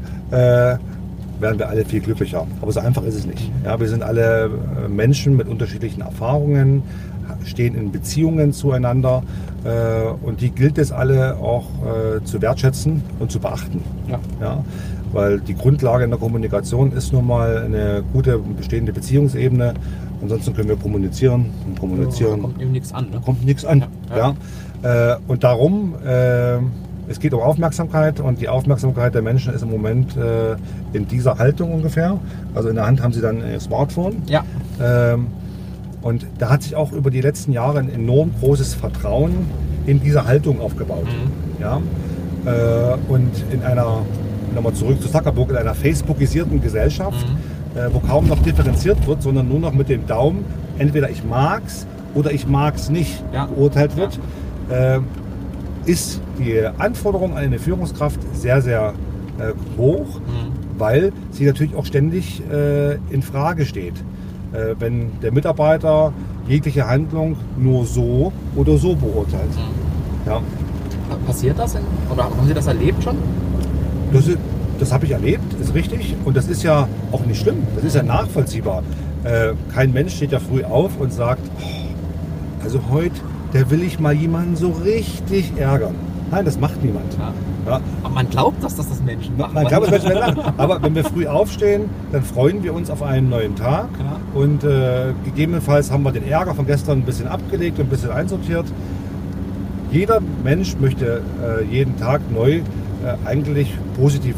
wären 1.40 1.58
wir 1.58 1.68
alle 1.68 1.84
viel 1.84 2.00
glücklicher. 2.00 2.46
Aber 2.60 2.72
so 2.72 2.80
einfach 2.80 3.02
ist 3.04 3.14
es 3.14 3.26
nicht. 3.26 3.50
Ja, 3.64 3.78
wir 3.78 3.88
sind 3.88 4.02
alle 4.02 4.50
äh, 4.84 4.88
Menschen 4.88 5.36
mit 5.36 5.48
unterschiedlichen 5.48 6.00
Erfahrungen, 6.00 6.82
stehen 7.44 7.74
in 7.74 7.92
Beziehungen 7.92 8.52
zueinander 8.52 9.22
äh, 9.64 10.26
und 10.26 10.40
die 10.40 10.50
gilt 10.50 10.78
es 10.78 10.92
alle 10.92 11.36
auch 11.36 11.64
äh, 11.64 12.24
zu 12.24 12.40
wertschätzen 12.42 13.02
und 13.18 13.30
zu 13.30 13.40
beachten. 13.40 13.82
Ja. 14.08 14.18
Ja? 14.40 14.64
Weil 15.12 15.40
die 15.40 15.54
Grundlage 15.54 16.04
in 16.04 16.10
der 16.10 16.18
Kommunikation 16.18 16.92
ist 16.92 17.12
nun 17.12 17.26
mal 17.26 17.64
eine 17.64 18.02
gute 18.12 18.38
bestehende 18.38 18.92
Beziehungsebene. 18.92 19.74
Ansonsten 20.22 20.54
können 20.54 20.68
wir 20.68 20.76
kommunizieren 20.76 21.50
und 21.66 21.78
kommunizieren 21.78 22.42
Da 22.42 22.48
kommt 22.48 22.72
nichts 22.72 22.92
an. 22.92 23.10
Ne? 23.10 23.20
kommt 23.24 23.44
nichts 23.44 23.64
an. 23.64 23.84
Ja, 24.10 24.34
Ja. 24.82 25.12
Äh, 25.12 25.16
und 25.26 25.44
darum, 25.44 25.94
äh, 26.04 26.58
es 27.08 27.20
geht 27.20 27.32
um 27.34 27.40
Aufmerksamkeit 27.40 28.20
und 28.20 28.40
die 28.40 28.48
Aufmerksamkeit 28.48 29.14
der 29.14 29.22
Menschen 29.22 29.52
ist 29.54 29.62
im 29.62 29.70
Moment 29.70 30.16
äh, 30.16 30.56
in 30.92 31.06
dieser 31.06 31.38
Haltung 31.38 31.72
ungefähr. 31.72 32.18
Also 32.54 32.68
in 32.68 32.74
der 32.76 32.86
Hand 32.86 33.02
haben 33.02 33.12
sie 33.12 33.20
dann 33.20 33.38
ihr 33.38 33.60
Smartphone. 33.60 34.22
Ja. 34.26 34.44
Ähm, 34.82 35.28
und 36.02 36.26
da 36.38 36.50
hat 36.50 36.62
sich 36.62 36.74
auch 36.76 36.92
über 36.92 37.10
die 37.10 37.20
letzten 37.20 37.52
Jahre 37.52 37.78
ein 37.80 37.92
enorm 37.92 38.32
großes 38.40 38.74
Vertrauen 38.74 39.32
in 39.86 40.00
diese 40.00 40.24
Haltung 40.26 40.60
aufgebaut. 40.60 41.04
Mhm. 41.06 41.62
Ja? 41.62 41.80
Äh, 42.44 42.96
und 43.08 43.30
in 43.50 43.62
einer, 43.62 44.02
nochmal 44.54 44.72
zurück 44.74 45.00
zu 45.02 45.08
Zuckerberg, 45.10 45.50
in 45.50 45.56
einer 45.56 45.74
Facebookisierten 45.74 46.60
Gesellschaft, 46.60 47.26
Mhm. 47.26 47.78
äh, 47.80 47.92
wo 47.94 47.98
kaum 48.00 48.26
noch 48.26 48.42
differenziert 48.42 49.06
wird, 49.06 49.22
sondern 49.22 49.48
nur 49.48 49.58
noch 49.60 49.72
mit 49.72 49.88
dem 49.88 50.06
Daumen, 50.06 50.44
entweder 50.78 51.10
ich 51.10 51.24
mag's 51.24 51.86
oder 52.14 52.32
ich 52.32 52.46
mag's 52.46 52.88
nicht, 52.88 53.22
Ja. 53.32 53.46
beurteilt 53.46 53.96
wird, 53.96 54.18
äh, 54.70 54.98
ist 55.86 56.20
die 56.38 56.60
Anforderung 56.78 57.32
an 57.32 57.38
eine 57.44 57.58
Führungskraft 57.58 58.18
sehr, 58.34 58.60
sehr 58.60 58.92
äh, 59.38 59.52
hoch, 59.78 60.20
Mhm. 60.20 60.78
weil 60.78 61.12
sie 61.30 61.44
natürlich 61.46 61.74
auch 61.76 61.86
ständig 61.86 62.42
äh, 62.50 62.94
in 63.10 63.22
Frage 63.22 63.64
steht. 63.64 63.94
Äh, 64.52 64.74
wenn 64.78 65.10
der 65.22 65.32
Mitarbeiter 65.32 66.12
jegliche 66.48 66.86
Handlung 66.88 67.36
nur 67.58 67.84
so 67.86 68.32
oder 68.54 68.76
so 68.78 68.94
beurteilt. 68.94 69.50
Mhm. 69.54 70.26
Ja, 70.30 70.40
Passiert 71.26 71.58
das? 71.58 71.74
In, 71.76 71.82
oder 72.12 72.24
haben 72.24 72.46
Sie 72.46 72.54
das 72.54 72.66
erlebt 72.66 73.02
schon? 73.02 73.16
das, 74.12 74.24
das 74.78 74.92
habe 74.92 75.04
ich 75.06 75.12
erlebt, 75.12 75.44
ist 75.60 75.72
richtig. 75.74 76.14
Und 76.24 76.36
das 76.36 76.48
ist 76.48 76.62
ja 76.64 76.88
auch 77.12 77.24
nicht 77.26 77.40
schlimm, 77.40 77.58
das 77.76 77.84
ist 77.84 77.94
ja 77.96 78.02
nachvollziehbar. 78.02 78.82
Äh, 79.24 79.52
kein 79.74 79.92
Mensch 79.92 80.14
steht 80.16 80.32
ja 80.32 80.38
früh 80.40 80.62
auf 80.64 80.92
und 80.98 81.12
sagt, 81.12 81.40
"Oh, 81.60 82.64
also 82.64 82.80
heute, 82.90 83.14
da 83.52 83.70
will 83.70 83.82
ich 83.82 83.98
mal 83.98 84.12
jemanden 84.12 84.56
so 84.56 84.70
richtig 84.70 85.52
ärgern. 85.56 85.94
Nein, 86.30 86.44
das 86.44 86.58
macht 86.58 86.82
niemand. 86.82 87.12
Ja. 87.18 87.32
Ja, 87.66 87.80
Aber 88.04 88.14
man 88.14 88.30
glaubt, 88.30 88.62
dass 88.62 88.76
das 88.76 88.88
das 88.88 89.02
Menschen 89.02 89.36
machen. 89.36 89.54
Man 89.54 89.66
kann 89.66 89.82
es 89.82 89.90
nicht 89.90 90.02
sagen. 90.02 90.40
Aber 90.56 90.80
wenn 90.82 90.94
wir 90.94 91.02
früh 91.04 91.26
aufstehen, 91.26 91.90
dann 92.12 92.22
freuen 92.22 92.62
wir 92.62 92.72
uns 92.72 92.90
auf 92.90 93.02
einen 93.02 93.28
neuen 93.28 93.56
Tag. 93.56 93.88
Ja. 93.98 94.40
Und 94.40 94.62
äh, 94.62 95.12
gegebenenfalls 95.24 95.90
haben 95.90 96.04
wir 96.04 96.12
den 96.12 96.26
Ärger 96.28 96.54
von 96.54 96.66
gestern 96.66 96.98
ein 96.98 97.02
bisschen 97.02 97.26
abgelegt 97.26 97.78
und 97.80 97.86
ein 97.86 97.88
bisschen 97.88 98.12
einsortiert. 98.12 98.66
Jeder 99.90 100.20
Mensch 100.44 100.76
möchte 100.78 101.22
äh, 101.42 101.64
jeden 101.64 101.96
Tag 101.96 102.20
neu 102.32 102.56
äh, 102.58 102.62
eigentlich 103.24 103.74
positiv 103.98 104.36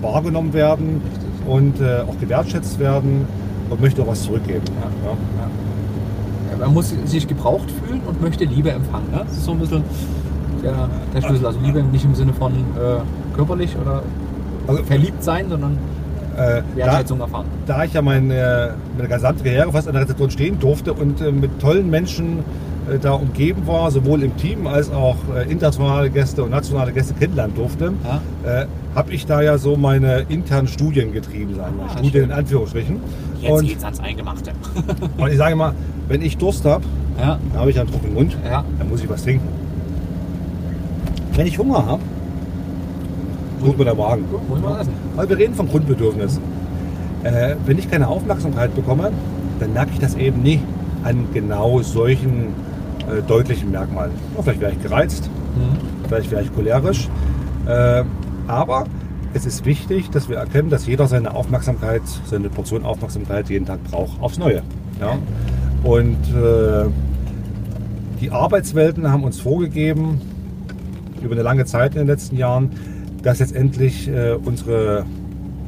wahrgenommen 0.00 0.54
werden 0.54 1.02
Richtig. 1.04 1.48
und 1.48 1.80
äh, 1.80 2.00
auch 2.08 2.18
gewertschätzt 2.18 2.78
werden 2.78 3.26
und 3.68 3.80
möchte 3.80 4.02
auch 4.02 4.06
was 4.06 4.22
zurückgeben. 4.22 4.64
Ja. 5.04 5.16
Man 6.58 6.74
muss 6.74 6.92
sich 7.04 7.26
gebraucht 7.26 7.68
fühlen 7.70 8.00
und 8.06 8.20
möchte 8.20 8.44
Liebe 8.44 8.70
empfangen. 8.70 9.10
Ne? 9.12 9.22
Das 9.26 9.36
ist 9.36 9.44
so 9.44 9.52
ein 9.52 9.58
bisschen 9.58 9.82
der, 10.62 10.88
der 11.14 11.22
Schlüssel. 11.22 11.46
Also 11.46 11.58
Liebe 11.60 11.82
nicht 11.82 12.04
im 12.04 12.14
Sinne 12.14 12.32
von 12.32 12.52
äh, 12.52 13.36
körperlich 13.36 13.76
oder 13.80 14.02
Also, 14.66 14.82
verliebt 14.84 15.22
sein, 15.22 15.48
sondern 15.48 15.78
äh, 16.36 16.62
da, 16.76 16.86
Wertschätzung 16.86 17.20
erfahren. 17.20 17.46
da 17.66 17.84
ich 17.84 17.92
ja 17.92 18.02
meine, 18.02 18.74
meine 18.96 19.08
gesamte 19.08 19.42
Karriere 19.44 19.72
fast 19.72 19.88
an 19.88 19.94
der 19.94 20.02
Rezeption 20.02 20.30
stehen 20.30 20.58
durfte 20.58 20.92
und 20.92 21.20
äh, 21.20 21.32
mit 21.32 21.60
tollen 21.60 21.90
Menschen 21.90 22.40
äh, 22.92 22.98
da 22.98 23.12
umgeben 23.12 23.66
war, 23.66 23.90
sowohl 23.90 24.22
im 24.22 24.36
Team 24.36 24.66
als 24.66 24.90
auch 24.90 25.16
äh, 25.34 25.50
internationale 25.50 26.10
Gäste 26.10 26.42
und 26.44 26.50
nationale 26.50 26.92
Gäste 26.92 27.14
kennenlernen 27.14 27.54
durfte, 27.56 27.92
Ja. 28.04 28.66
Habe 28.98 29.12
ich 29.12 29.26
da 29.26 29.40
ja 29.40 29.58
so 29.58 29.76
meine 29.76 30.26
internen 30.28 30.66
Studien 30.66 31.12
getrieben, 31.12 31.54
sagen 31.54 31.76
wir. 31.78 31.84
Ah, 31.84 31.98
Studien 31.98 32.24
in 32.24 32.32
Anführungsstrichen. 32.32 32.96
Jetzt 33.40 33.50
Und, 33.52 33.66
geht's 33.68 33.84
ans 33.84 34.00
Eingemachte. 34.00 34.50
und 35.16 35.30
ich 35.30 35.36
sage 35.38 35.54
mal, 35.54 35.72
wenn 36.08 36.20
ich 36.20 36.36
Durst 36.36 36.64
habe, 36.64 36.82
ja. 37.16 37.38
dann 37.52 37.60
habe 37.60 37.70
ich 37.70 37.78
einen 37.78 37.88
trockenen 37.88 38.14
Mund, 38.14 38.36
Ja. 38.44 38.64
dann 38.76 38.88
muss 38.88 39.00
ich 39.00 39.08
was 39.08 39.22
trinken. 39.22 39.46
Wenn 41.34 41.46
ich 41.46 41.56
Hunger 41.60 41.86
habe, 41.86 42.02
tut 43.64 43.78
mir 43.78 43.84
der 43.84 43.94
Magen. 43.94 44.24
Weil 45.14 45.28
wir 45.28 45.38
reden 45.38 45.54
vom 45.54 45.68
Grundbedürfnis. 45.68 46.40
Äh, 47.22 47.54
wenn 47.66 47.78
ich 47.78 47.88
keine 47.88 48.08
Aufmerksamkeit 48.08 48.74
bekomme, 48.74 49.12
dann 49.60 49.72
merke 49.74 49.92
ich 49.92 50.00
das 50.00 50.16
eben 50.16 50.42
nie 50.42 50.60
an 51.04 51.26
genau 51.32 51.80
solchen 51.82 52.48
äh, 53.08 53.22
deutlichen 53.28 53.70
Merkmalen. 53.70 54.10
Ja, 54.36 54.42
vielleicht 54.42 54.60
wäre 54.60 54.72
ich 54.72 54.82
gereizt, 54.82 55.30
Mhm. 55.54 55.76
vielleicht 56.08 56.30
wäre 56.32 56.42
ich 56.42 56.52
cholerisch. 56.52 57.08
Äh, 57.66 58.02
aber 58.48 58.86
es 59.34 59.46
ist 59.46 59.64
wichtig, 59.64 60.10
dass 60.10 60.28
wir 60.28 60.38
erkennen, 60.38 60.70
dass 60.70 60.86
jeder 60.86 61.06
seine 61.06 61.34
Aufmerksamkeit, 61.34 62.02
seine 62.26 62.48
Portion 62.48 62.84
Aufmerksamkeit 62.84 63.48
jeden 63.50 63.66
Tag 63.66 63.82
braucht, 63.84 64.20
aufs 64.20 64.38
Neue. 64.38 64.62
Ja? 65.00 65.18
Und 65.84 66.16
äh, 66.34 66.88
die 68.20 68.30
Arbeitswelten 68.30 69.10
haben 69.10 69.24
uns 69.24 69.40
vorgegeben, 69.40 70.20
über 71.22 71.34
eine 71.34 71.42
lange 71.42 71.64
Zeit 71.66 71.92
in 71.92 71.98
den 71.98 72.06
letzten 72.06 72.36
Jahren, 72.36 72.70
dass 73.22 73.40
letztendlich 73.40 74.08
äh, 74.08 74.32
unsere 74.32 75.04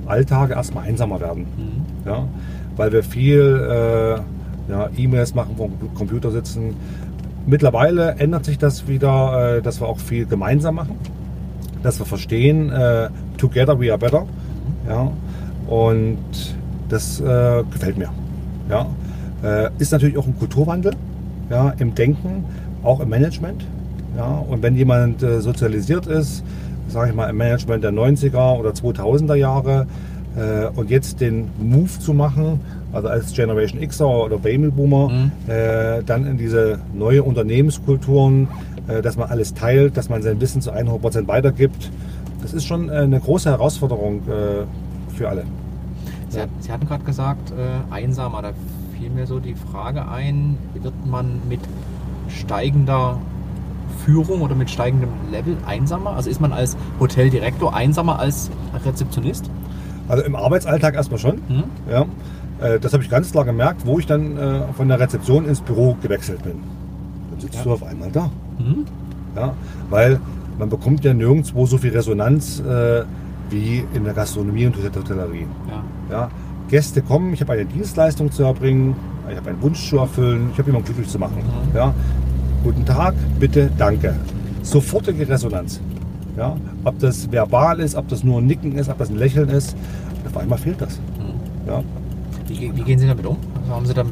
Alltage 0.07 0.55
erstmal 0.55 0.85
einsamer 0.85 1.21
werden. 1.21 1.47
Mhm. 1.57 2.09
Ja? 2.09 2.29
Weil 2.77 2.93
wir 2.93 3.03
viel 3.03 3.41
äh, 3.41 4.71
ja, 4.71 4.89
E-Mails 4.97 5.35
machen, 5.35 5.57
vom 5.57 5.73
Computer 5.95 6.31
sitzen. 6.31 6.75
Mittlerweile 7.47 8.17
ändert 8.19 8.45
sich 8.45 8.59
das 8.59 8.89
wieder, 8.89 9.59
äh, 9.59 9.63
dass 9.63 9.81
wir 9.81 9.89
auch 9.89 9.99
viel 9.99 10.27
gemeinsam 10.27 10.77
machen, 10.77 10.97
dass 11.83 11.99
wir 11.99 12.07
verstehen, 12.07 12.71
äh, 12.71 13.09
together 13.39 13.79
we 13.81 13.91
are 13.91 13.99
better. 13.99 14.27
Ja? 14.89 15.11
Und 15.69 16.19
das 16.89 17.21
äh, 17.21 17.63
gefällt 17.71 17.97
mir. 17.99 18.11
Ja? 18.69 18.87
Äh, 19.43 19.71
ist 19.79 19.93
natürlich 19.93 20.19
auch 20.19 20.27
ein 20.27 20.39
Kulturwandel 20.39 20.93
ja, 21.51 21.71
im 21.79 21.95
Denken, 21.95 22.45
auch 22.83 23.01
im 23.01 23.09
Management. 23.09 23.65
Ja? 24.17 24.45
Und 24.49 24.63
wenn 24.63 24.77
jemand 24.77 25.23
äh, 25.23 25.41
sozialisiert 25.41 26.07
ist, 26.07 26.45
sage 26.89 27.11
ich 27.11 27.17
mal 27.17 27.31
im 27.31 27.37
Management 27.37 27.85
der 27.85 27.93
90er 27.93 28.59
oder 28.59 28.71
2000er 28.71 29.37
Jahre 29.37 29.87
äh, 30.37 30.67
und 30.77 30.91
jetzt 30.91 31.21
den 31.21 31.49
Move 31.61 31.89
zu 32.01 32.13
machen, 32.13 32.61
also 32.93 33.07
als 33.07 33.33
Generation 33.33 33.81
Xer 33.87 34.09
oder 34.09 34.39
Babyboomer, 34.39 35.09
Mhm. 35.09 35.33
äh, 35.47 36.03
dann 36.05 36.27
in 36.27 36.37
diese 36.37 36.81
neue 36.93 37.23
Unternehmenskulturen, 37.23 38.49
dass 39.03 39.17
man 39.17 39.29
alles 39.31 39.55
teilt, 39.55 39.97
dass 39.97 40.09
man 40.09 40.23
sein 40.23 40.41
Wissen 40.41 40.61
zu 40.63 40.73
100% 40.73 41.27
weitergibt, 41.29 41.91
das 42.43 42.53
ist 42.55 42.65
schon 42.65 42.89
äh, 42.89 42.93
eine 42.93 43.21
große 43.21 43.51
Herausforderung 43.51 44.23
äh, 44.29 45.15
für 45.17 45.29
alle. 45.29 45.45
Sie, 46.29 46.41
hat- 46.41 46.49
Sie 46.61 46.71
hatten 46.73 46.87
gerade 46.87 47.05
gesagt, 47.05 47.51
äh, 47.53 47.93
einsamer. 47.95 48.43
Da 48.43 48.51
fiel 48.99 49.11
mir 49.11 49.27
so 49.27 49.39
die 49.41 49.55
Frage 49.55 50.09
ein, 50.09 50.57
wird 50.75 50.95
man 51.07 51.41
mit 51.49 51.61
steigender 52.29 53.19
Führung 54.05 54.41
oder 54.43 54.55
mit 54.55 54.71
steigendem 54.71 55.11
Level 55.31 55.57
einsamer? 55.67 56.11
Also 56.17 56.31
ist 56.31 56.41
man 56.41 56.53
als 56.53 56.77
Hoteldirektor 56.99 57.75
einsamer 57.75 58.19
als 58.19 58.51
Rezeptionist? 58.85 59.51
Also 60.09 60.25
im 60.25 60.35
Arbeitsalltag 60.37 60.95
erstmal 60.95 61.19
schon. 61.19 61.37
Hm? 61.49 61.65
Ja. 61.91 62.07
Äh, 62.61 62.79
Das 62.81 62.93
habe 62.93 63.03
ich 63.03 63.11
ganz 63.11 63.31
klar 63.33 63.45
gemerkt, 63.45 63.85
wo 63.87 63.99
ich 63.99 64.07
dann 64.07 64.37
äh, 64.37 64.61
von 64.77 64.89
der 64.89 64.99
Rezeption 65.01 65.47
ins 65.47 65.61
Büro 65.61 65.97
gewechselt 66.03 66.43
bin. 66.43 66.57
Sitzt 67.41 67.55
Ja. 67.57 67.63
du 67.65 67.73
auf 67.73 67.83
einmal 67.83 68.11
da. 68.11 68.31
Hm? 68.59 68.85
Ja. 69.37 69.55
Weil 69.89 70.21
man 70.59 70.69
bekommt 70.69 71.05
ja 71.05 71.15
nirgendwo 71.15 71.67
so 71.67 71.79
viel 71.79 71.91
Resonanz 71.91 72.61
äh, 72.61 73.03
wie 73.51 73.85
in 73.95 74.05
der 74.05 74.15
Gastronomie 74.15 74.67
und 74.67 74.77
der 74.77 74.93
Hotellerie. 74.95 75.47
Ja. 75.69 75.83
Ja. 76.17 76.31
Gäste 76.69 77.03
kommen, 77.03 77.33
ich 77.33 77.41
habe 77.41 77.53
eine 77.55 77.65
Dienstleistung 77.65 78.31
zu 78.31 78.45
erbringen, 78.45 78.95
ich 79.31 79.37
habe 79.37 79.51
einen 79.51 79.61
Wunsch 79.63 79.89
zu 79.89 79.99
erfüllen, 79.99 80.51
ich 80.53 80.59
habe 80.59 80.69
jemanden 80.69 80.87
glücklich 80.87 81.09
zu 81.09 81.19
machen. 81.19 81.39
Mhm. 81.39 81.77
Ja. 81.77 81.95
Guten 82.63 82.85
Tag, 82.85 83.15
bitte, 83.41 83.71
danke. 83.79 84.15
Sofortige 84.63 85.29
Resonanz. 85.29 85.81
Ja. 86.37 86.57
Ob 86.85 86.99
das 87.01 87.31
verbal 87.33 87.81
ist, 87.81 87.97
ob 87.97 88.07
das 88.09 88.23
nur 88.23 88.41
ein 88.41 88.47
Nicken 88.47 88.77
ist, 88.77 88.89
ob 88.89 88.99
das 88.99 89.09
ein 89.11 89.17
Lächeln 89.17 89.49
ist, 89.49 89.75
auf 90.27 90.37
einmal 90.37 90.59
fehlt 90.59 90.81
das. 90.81 90.97
Hm. 90.97 91.35
Ja. 91.67 91.83
Wie, 92.47 92.77
wie 92.77 92.83
gehen 92.83 92.99
Sie 92.99 93.07
damit 93.07 93.27
um? 93.27 93.37
Also 93.63 93.75
haben 93.75 93.87
Sie 93.87 93.95
da 93.95 94.05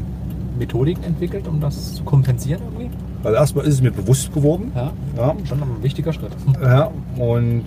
Methodiken 0.58 1.04
entwickelt, 1.04 1.46
um 1.46 1.60
das 1.60 1.94
zu 1.94 2.02
kompensieren 2.04 2.60
irgendwie? 2.64 2.90
Also 3.24 3.36
erstmal 3.36 3.64
ist 3.66 3.74
es 3.74 3.82
mir 3.82 3.90
bewusst 3.90 4.32
geworden. 4.32 4.72
Ja, 4.74 4.92
Ja. 5.16 5.34
schon 5.44 5.62
ein 5.62 5.82
wichtiger 5.82 6.12
Schritt. 6.12 6.30
Ja, 6.62 6.90
und 7.18 7.64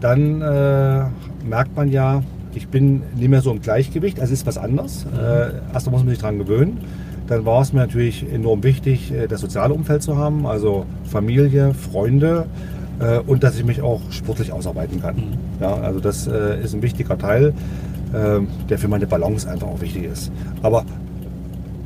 dann 0.00 0.40
äh, 0.40 1.04
merkt 1.48 1.76
man 1.76 1.90
ja, 1.90 2.22
ich 2.54 2.68
bin 2.68 3.02
nicht 3.16 3.28
mehr 3.28 3.40
so 3.40 3.50
im 3.50 3.60
Gleichgewicht, 3.60 4.20
also 4.20 4.32
ist 4.32 4.46
was 4.46 4.58
anderes. 4.58 5.06
Äh, 5.16 5.52
erst 5.72 5.90
muss 5.90 6.00
man 6.02 6.08
sich 6.10 6.18
daran 6.18 6.38
gewöhnen. 6.38 6.78
Dann 7.26 7.44
war 7.46 7.62
es 7.62 7.72
mir 7.72 7.80
natürlich 7.80 8.26
enorm 8.32 8.62
wichtig, 8.62 9.12
äh, 9.12 9.26
das 9.26 9.40
soziale 9.40 9.72
Umfeld 9.74 10.02
zu 10.02 10.16
haben, 10.16 10.46
also 10.46 10.84
Familie, 11.04 11.72
Freunde 11.74 12.46
äh, 13.00 13.18
und 13.20 13.42
dass 13.42 13.56
ich 13.56 13.64
mich 13.64 13.80
auch 13.80 14.00
sportlich 14.10 14.52
ausarbeiten 14.52 15.00
kann. 15.00 15.16
Mhm. 15.16 15.22
Ja, 15.60 15.74
also 15.76 15.98
das 16.00 16.26
äh, 16.26 16.60
ist 16.62 16.74
ein 16.74 16.82
wichtiger 16.82 17.16
Teil, 17.16 17.54
äh, 18.12 18.40
der 18.68 18.78
für 18.78 18.88
meine 18.88 19.06
Balance 19.06 19.48
einfach 19.50 19.68
auch 19.68 19.80
wichtig 19.80 20.04
ist. 20.04 20.30
Aber 20.62 20.84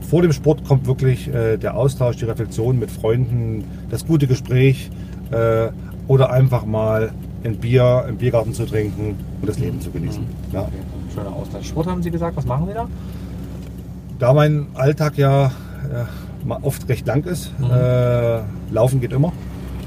vor 0.09 0.23
dem 0.23 0.33
Sport 0.33 0.65
kommt 0.65 0.87
wirklich 0.87 1.29
äh, 1.33 1.57
der 1.57 1.77
Austausch, 1.77 2.17
die 2.17 2.25
Reflexion 2.25 2.79
mit 2.79 2.91
Freunden, 2.91 3.65
das 3.91 4.07
gute 4.07 4.27
Gespräch 4.27 4.91
äh, 5.31 5.69
oder 6.09 6.31
einfach 6.31 6.65
mal 6.65 7.11
ein 7.45 7.57
Bier 7.57 8.05
im 8.09 8.17
Biergarten 8.17 8.55
zu 8.55 8.67
trinken 8.67 9.17
und 9.41 9.49
das 9.49 9.59
Leben 9.59 9.81
zu 9.81 9.91
genießen. 9.91 10.23
Ja. 10.53 10.63
Okay. 10.63 10.71
Schöner 11.15 11.35
Austausch. 11.35 11.67
Sport 11.69 11.87
haben 11.87 12.03
Sie 12.03 12.11
gesagt, 12.11 12.37
was 12.37 12.47
machen 12.47 12.67
Sie 12.69 12.75
da? 12.75 12.87
Da 14.19 14.33
mein 14.33 14.67
Alltag 14.75 15.19
ja 15.19 15.47
äh, 15.47 16.51
oft 16.63 16.89
recht 16.89 17.07
lang 17.07 17.25
ist, 17.25 17.53
Mhm. 17.59 17.67
äh, 17.71 18.39
Laufen 18.73 19.01
geht 19.01 19.13
immer 19.13 19.33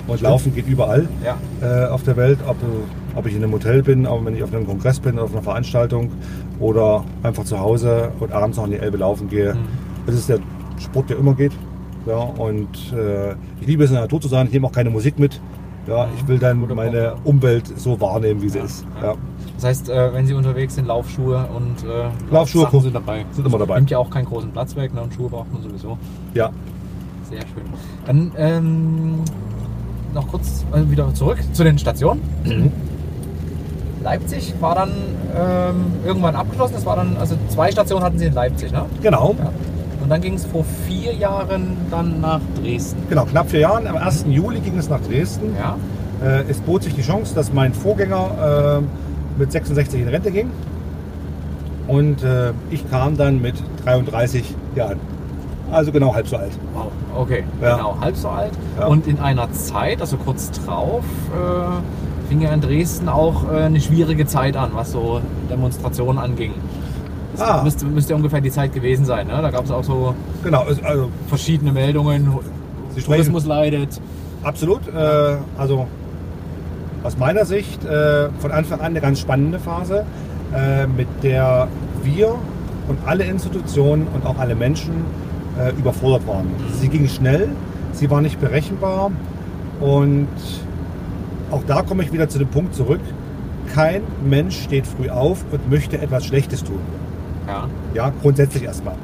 und 0.07 0.21
Laufen 0.21 0.53
geht 0.53 0.67
überall 0.67 1.07
Ja. 1.23 1.37
äh, 1.61 1.87
auf 1.87 2.03
der 2.03 2.17
Welt, 2.17 2.39
ob, 2.47 2.57
ob 3.15 3.25
ich 3.25 3.35
in 3.35 3.43
einem 3.43 3.53
Hotel 3.53 3.81
bin, 3.83 4.05
ob 4.05 4.25
wenn 4.25 4.35
ich 4.35 4.43
auf 4.43 4.53
einem 4.53 4.65
Kongress 4.67 4.99
bin, 4.99 5.17
auf 5.19 5.31
einer 5.33 5.41
Veranstaltung 5.43 6.11
oder 6.59 7.03
einfach 7.23 7.43
zu 7.45 7.59
Hause 7.59 8.11
und 8.19 8.31
abends 8.31 8.57
noch 8.57 8.65
in 8.65 8.71
die 8.71 8.77
Elbe 8.77 8.97
laufen 8.97 9.29
gehe. 9.29 9.53
Mhm. 9.55 9.88
Das 10.05 10.15
ist 10.15 10.29
der 10.29 10.39
Sport, 10.79 11.09
der 11.09 11.17
immer 11.17 11.33
geht. 11.33 11.51
Ja, 12.05 12.17
und 12.17 12.93
äh, 12.93 13.31
ich 13.61 13.67
liebe 13.67 13.83
es 13.83 13.89
in 13.89 13.95
der 13.95 14.03
Natur 14.03 14.21
zu 14.21 14.27
sein, 14.27 14.47
ich 14.47 14.53
nehme 14.53 14.67
auch 14.67 14.71
keine 14.71 14.89
Musik 14.89 15.19
mit. 15.19 15.39
Ja, 15.87 16.07
ich 16.15 16.27
will 16.27 16.39
dann 16.39 16.59
meine. 16.75 17.15
Umwelt 17.23 17.67
so 17.77 17.99
wahrnehmen, 17.99 18.41
wie 18.41 18.49
sie 18.49 18.59
ist. 18.59 18.85
ja. 19.01 19.07
Ja. 19.09 19.15
Das 19.55 19.65
heißt, 19.65 19.89
äh, 19.89 20.13
wenn 20.13 20.25
Sie 20.25 20.33
unterwegs 20.33 20.75
sind, 20.75 20.85
Laufschuhe 20.87 21.45
und 21.53 21.83
äh, 21.83 22.09
Laufschuhe 22.31 22.61
Sachen 22.61 22.79
sind 22.79 22.95
dabei. 22.95 23.25
sind 23.31 23.45
immer 23.45 23.57
dabei. 23.57 23.75
Nimmt 23.75 23.89
ja 23.89 23.97
auch 23.97 24.09
keinen 24.09 24.23
großen 24.23 24.51
Platz 24.51 24.73
weg 24.77 24.93
ne? 24.93 25.01
und 25.01 25.13
Schuhe 25.13 25.27
braucht 25.29 25.51
man 25.51 25.61
sowieso. 25.61 25.97
ja. 26.33 26.49
Sehr 27.29 27.41
schön. 27.41 27.63
Dann 28.05 28.31
ähm, 28.37 29.15
noch 30.13 30.27
kurz 30.29 30.65
äh, 30.73 30.89
wieder 30.89 31.13
zurück 31.13 31.37
zu 31.51 31.63
den 31.63 31.77
Stationen. 31.77 32.21
Mhm. 32.45 32.71
Leipzig 34.01 34.53
war 34.61 34.75
dann 34.75 34.91
ähm, 35.35 35.75
irgendwann 36.05 36.35
abgeschlossen. 36.35 36.73
Das 36.75 36.85
war 36.85 36.95
dann, 36.95 37.17
also 37.17 37.35
zwei 37.49 37.69
Stationen 37.69 38.03
hatten 38.03 38.17
Sie 38.17 38.25
in 38.25 38.33
Leipzig, 38.33 38.71
ne? 38.71 38.85
Genau. 39.03 39.35
Ja. 39.37 39.51
Und 40.09 40.13
dann 40.13 40.21
ging 40.21 40.33
es 40.33 40.45
vor 40.47 40.65
vier 40.87 41.13
Jahren 41.13 41.77
dann 41.91 42.19
nach 42.19 42.39
Dresden. 42.59 42.97
Genau, 43.09 43.25
knapp 43.25 43.47
vier 43.51 43.59
Jahren. 43.59 43.85
Am 43.85 43.95
1. 43.95 44.25
Juli 44.27 44.59
ging 44.59 44.75
es 44.75 44.89
nach 44.89 44.99
Dresden. 45.01 45.55
Ja. 45.55 45.77
Äh, 46.27 46.45
es 46.49 46.59
bot 46.61 46.81
sich 46.81 46.95
die 46.95 47.03
Chance, 47.03 47.35
dass 47.35 47.53
mein 47.53 47.75
Vorgänger 47.75 48.79
äh, 48.81 49.39
mit 49.39 49.51
66 49.51 50.01
in 50.01 50.07
Rente 50.07 50.31
ging. 50.31 50.49
Und 51.87 52.23
äh, 52.23 52.53
ich 52.71 52.89
kam 52.89 53.17
dann 53.17 53.39
mit 53.39 53.53
33 53.85 54.55
Jahren. 54.75 54.99
Also 55.71 55.91
genau 55.91 56.15
halb 56.15 56.27
so 56.27 56.37
alt. 56.37 56.57
Wow. 56.73 56.87
Okay, 57.15 57.43
Ja. 57.61 57.75
genau, 57.75 57.95
halb 58.01 58.15
so 58.15 58.29
alt. 58.29 58.53
Ja. 58.79 58.87
Und 58.87 59.05
in 59.05 59.19
einer 59.19 59.51
Zeit, 59.51 60.01
also 60.01 60.17
kurz 60.17 60.49
drauf, 60.49 61.03
äh, 61.35 62.27
fing 62.29 62.41
ja 62.41 62.51
in 62.51 62.61
Dresden 62.61 63.09
auch 63.09 63.43
äh, 63.47 63.57
eine 63.57 63.79
schwierige 63.79 64.25
Zeit 64.25 64.57
an, 64.57 64.71
was 64.73 64.91
so 64.91 65.21
Demonstrationen 65.51 66.17
anging. 66.17 66.53
Das 67.39 67.49
Ah. 67.49 67.63
müsste, 67.63 67.85
müsste 67.85 68.15
ungefähr 68.15 68.41
die 68.41 68.51
Zeit 68.51 68.73
gewesen 68.73 69.05
sein. 69.05 69.27
Ne? 69.27 69.41
Da 69.41 69.49
gab 69.51 69.65
es 69.65 69.71
auch 69.71 69.83
so 69.83 70.13
Genau, 70.43 70.65
es- 70.69 70.83
also 70.83 71.09
verschiedene 71.27 71.71
Meldungen. 71.71 72.27
Sie 72.95 73.01
Tourismus 73.01 73.45
leidet. 73.45 73.99
absolut. 74.43 74.81
Äh, 74.87 75.35
also 75.57 75.87
aus 77.03 77.17
meiner 77.17 77.45
Sicht 77.45 77.83
äh, 77.85 78.29
von 78.39 78.51
Anfang 78.51 78.79
an 78.79 78.87
eine 78.87 79.01
ganz 79.01 79.19
spannende 79.19 79.59
Phase, 79.59 80.03
äh, 80.53 80.85
mit 80.87 81.07
der 81.23 81.67
wir 82.03 82.35
und 82.87 82.97
alle 83.05 83.23
Institutionen 83.23 84.07
und 84.13 84.25
auch 84.25 84.37
alle 84.37 84.55
Menschen 84.55 84.93
äh, 85.59 85.71
überfordert 85.79 86.27
waren. 86.27 86.47
Sie 86.73 86.89
ging 86.89 87.07
schnell, 87.07 87.49
sie 87.93 88.09
war 88.09 88.21
nicht 88.21 88.39
berechenbar 88.41 89.11
und 89.79 90.27
auch 91.51 91.63
da 91.67 91.81
komme 91.83 92.03
ich 92.03 92.11
wieder 92.11 92.27
zu 92.29 92.37
dem 92.39 92.47
Punkt 92.49 92.75
zurück. 92.75 92.99
Kein 93.73 94.01
Mensch 94.27 94.59
steht 94.63 94.85
früh 94.87 95.09
auf 95.09 95.45
und 95.51 95.69
möchte 95.69 95.99
etwas 96.01 96.25
Schlechtes 96.25 96.63
tun. 96.63 96.79
Ja. 97.49 97.67
Ja, 97.95 98.13
grundsätzlich 98.21 98.63
erstmal. 98.63 98.95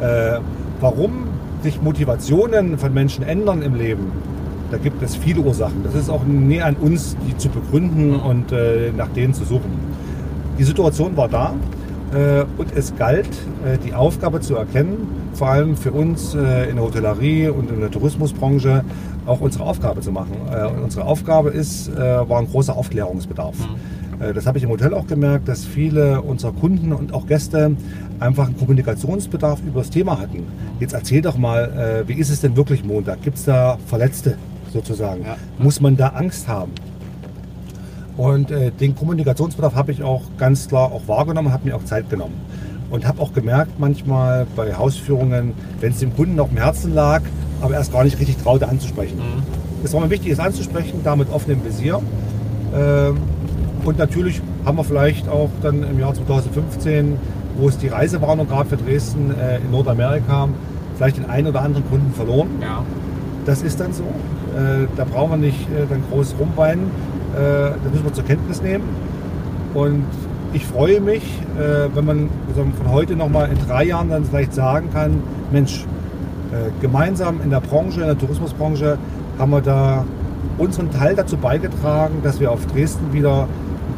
Äh, 0.00 0.40
warum 0.80 1.24
sich 1.62 1.82
Motivationen 1.82 2.78
von 2.78 2.94
Menschen 2.94 3.22
ändern 3.22 3.60
im 3.60 3.74
Leben, 3.74 4.10
da 4.70 4.78
gibt 4.78 5.02
es 5.02 5.16
viele 5.16 5.40
Ursachen. 5.40 5.82
Das 5.84 5.94
ist 5.94 6.08
auch 6.08 6.24
näher 6.24 6.66
an 6.66 6.76
uns, 6.76 7.16
die 7.26 7.36
zu 7.36 7.48
begründen 7.48 8.14
und 8.14 8.52
äh, 8.52 8.92
nach 8.96 9.08
denen 9.08 9.34
zu 9.34 9.44
suchen. 9.44 9.72
Die 10.58 10.64
Situation 10.64 11.16
war 11.16 11.28
da 11.28 11.52
äh, 12.14 12.44
und 12.56 12.74
es 12.74 12.96
galt, 12.96 13.28
äh, 13.66 13.78
die 13.84 13.92
Aufgabe 13.92 14.40
zu 14.40 14.56
erkennen, 14.56 15.08
vor 15.34 15.48
allem 15.48 15.76
für 15.76 15.92
uns 15.92 16.34
äh, 16.34 16.70
in 16.70 16.76
der 16.76 16.84
Hotellerie 16.84 17.48
und 17.48 17.70
in 17.70 17.80
der 17.80 17.90
Tourismusbranche 17.90 18.84
auch 19.26 19.40
unsere 19.40 19.64
Aufgabe 19.64 20.00
zu 20.00 20.12
machen. 20.12 20.34
Äh, 20.50 20.66
unsere 20.82 21.04
Aufgabe 21.04 21.50
ist, 21.50 21.94
war 21.96 22.38
ein 22.38 22.46
großer 22.46 22.76
Aufklärungsbedarf. 22.76 23.54
Äh, 23.60 23.99
Das 24.34 24.46
habe 24.46 24.58
ich 24.58 24.64
im 24.64 24.70
Hotel 24.70 24.92
auch 24.92 25.06
gemerkt, 25.06 25.48
dass 25.48 25.64
viele 25.64 26.20
unserer 26.20 26.52
Kunden 26.52 26.92
und 26.92 27.14
auch 27.14 27.26
Gäste 27.26 27.74
einfach 28.18 28.46
einen 28.46 28.58
Kommunikationsbedarf 28.58 29.60
über 29.66 29.80
das 29.80 29.88
Thema 29.88 30.20
hatten. 30.20 30.44
Jetzt 30.78 30.92
erzähl 30.92 31.22
doch 31.22 31.38
mal, 31.38 32.04
äh, 32.04 32.08
wie 32.08 32.14
ist 32.14 32.28
es 32.28 32.42
denn 32.42 32.54
wirklich 32.54 32.84
Montag? 32.84 33.22
Gibt 33.22 33.38
es 33.38 33.44
da 33.44 33.78
Verletzte 33.86 34.36
sozusagen? 34.72 35.24
Ja. 35.24 35.36
Muss 35.58 35.80
man 35.80 35.96
da 35.96 36.08
Angst 36.08 36.48
haben? 36.48 36.72
Und 38.18 38.50
äh, 38.50 38.70
den 38.70 38.94
Kommunikationsbedarf 38.94 39.74
habe 39.74 39.92
ich 39.92 40.02
auch 40.02 40.22
ganz 40.36 40.68
klar 40.68 40.92
auch 40.92 41.08
wahrgenommen, 41.08 41.50
habe 41.52 41.66
mir 41.66 41.74
auch 41.74 41.84
Zeit 41.84 42.10
genommen. 42.10 42.34
Und 42.90 43.06
habe 43.06 43.22
auch 43.22 43.32
gemerkt 43.32 43.78
manchmal 43.78 44.46
bei 44.54 44.74
Hausführungen, 44.74 45.54
wenn 45.80 45.92
es 45.92 46.00
dem 46.00 46.14
Kunden 46.14 46.34
noch 46.34 46.50
im 46.50 46.58
Herzen 46.58 46.92
lag, 46.92 47.22
aber 47.62 47.72
erst 47.74 47.92
gar 47.92 48.04
nicht 48.04 48.18
richtig 48.18 48.36
traute 48.36 48.68
anzusprechen. 48.68 49.16
Mhm. 49.16 49.42
Es 49.82 49.94
war 49.94 50.02
mir 50.02 50.10
wichtig, 50.10 50.32
es 50.32 50.38
anzusprechen, 50.38 51.00
da 51.02 51.16
mit 51.16 51.32
offenem 51.32 51.64
Visier. 51.64 52.02
Ähm, 52.74 53.16
und 53.84 53.98
natürlich 53.98 54.40
haben 54.64 54.76
wir 54.76 54.84
vielleicht 54.84 55.28
auch 55.28 55.50
dann 55.62 55.82
im 55.82 55.98
Jahr 55.98 56.14
2015, 56.14 57.16
wo 57.56 57.68
es 57.68 57.78
die 57.78 57.88
Reisewarnung 57.88 58.48
gab 58.48 58.68
für 58.68 58.76
Dresden 58.76 59.34
äh, 59.38 59.58
in 59.58 59.70
Nordamerika, 59.70 60.48
vielleicht 60.96 61.18
den 61.18 61.28
einen 61.28 61.48
oder 61.48 61.62
anderen 61.62 61.88
Kunden 61.88 62.12
verloren. 62.12 62.48
Ja. 62.60 62.82
Das 63.46 63.62
ist 63.62 63.80
dann 63.80 63.92
so. 63.92 64.02
Äh, 64.02 64.86
da 64.96 65.04
brauchen 65.04 65.30
wir 65.30 65.48
nicht 65.48 65.60
äh, 65.70 65.86
dann 65.88 66.02
groß 66.10 66.34
rumweinen. 66.38 66.84
Äh, 67.34 67.70
das 67.82 67.92
müssen 67.92 68.04
wir 68.04 68.12
zur 68.12 68.24
Kenntnis 68.24 68.62
nehmen. 68.62 68.84
Und 69.74 70.04
ich 70.52 70.66
freue 70.66 71.00
mich, 71.00 71.22
äh, 71.58 71.88
wenn 71.94 72.04
man 72.04 72.28
von 72.54 72.92
heute 72.92 73.16
nochmal 73.16 73.50
in 73.50 73.58
drei 73.66 73.84
Jahren 73.84 74.10
dann 74.10 74.24
vielleicht 74.24 74.52
sagen 74.52 74.88
kann, 74.92 75.22
Mensch, 75.52 75.84
äh, 76.52 76.70
gemeinsam 76.80 77.40
in 77.42 77.50
der 77.50 77.60
Branche, 77.60 78.00
in 78.00 78.06
der 78.06 78.18
Tourismusbranche, 78.18 78.98
haben 79.38 79.52
wir 79.52 79.60
da 79.60 80.04
unseren 80.58 80.90
Teil 80.90 81.14
dazu 81.14 81.36
beigetragen, 81.36 82.16
dass 82.22 82.40
wir 82.40 82.50
auf 82.50 82.66
Dresden 82.66 83.12
wieder 83.12 83.48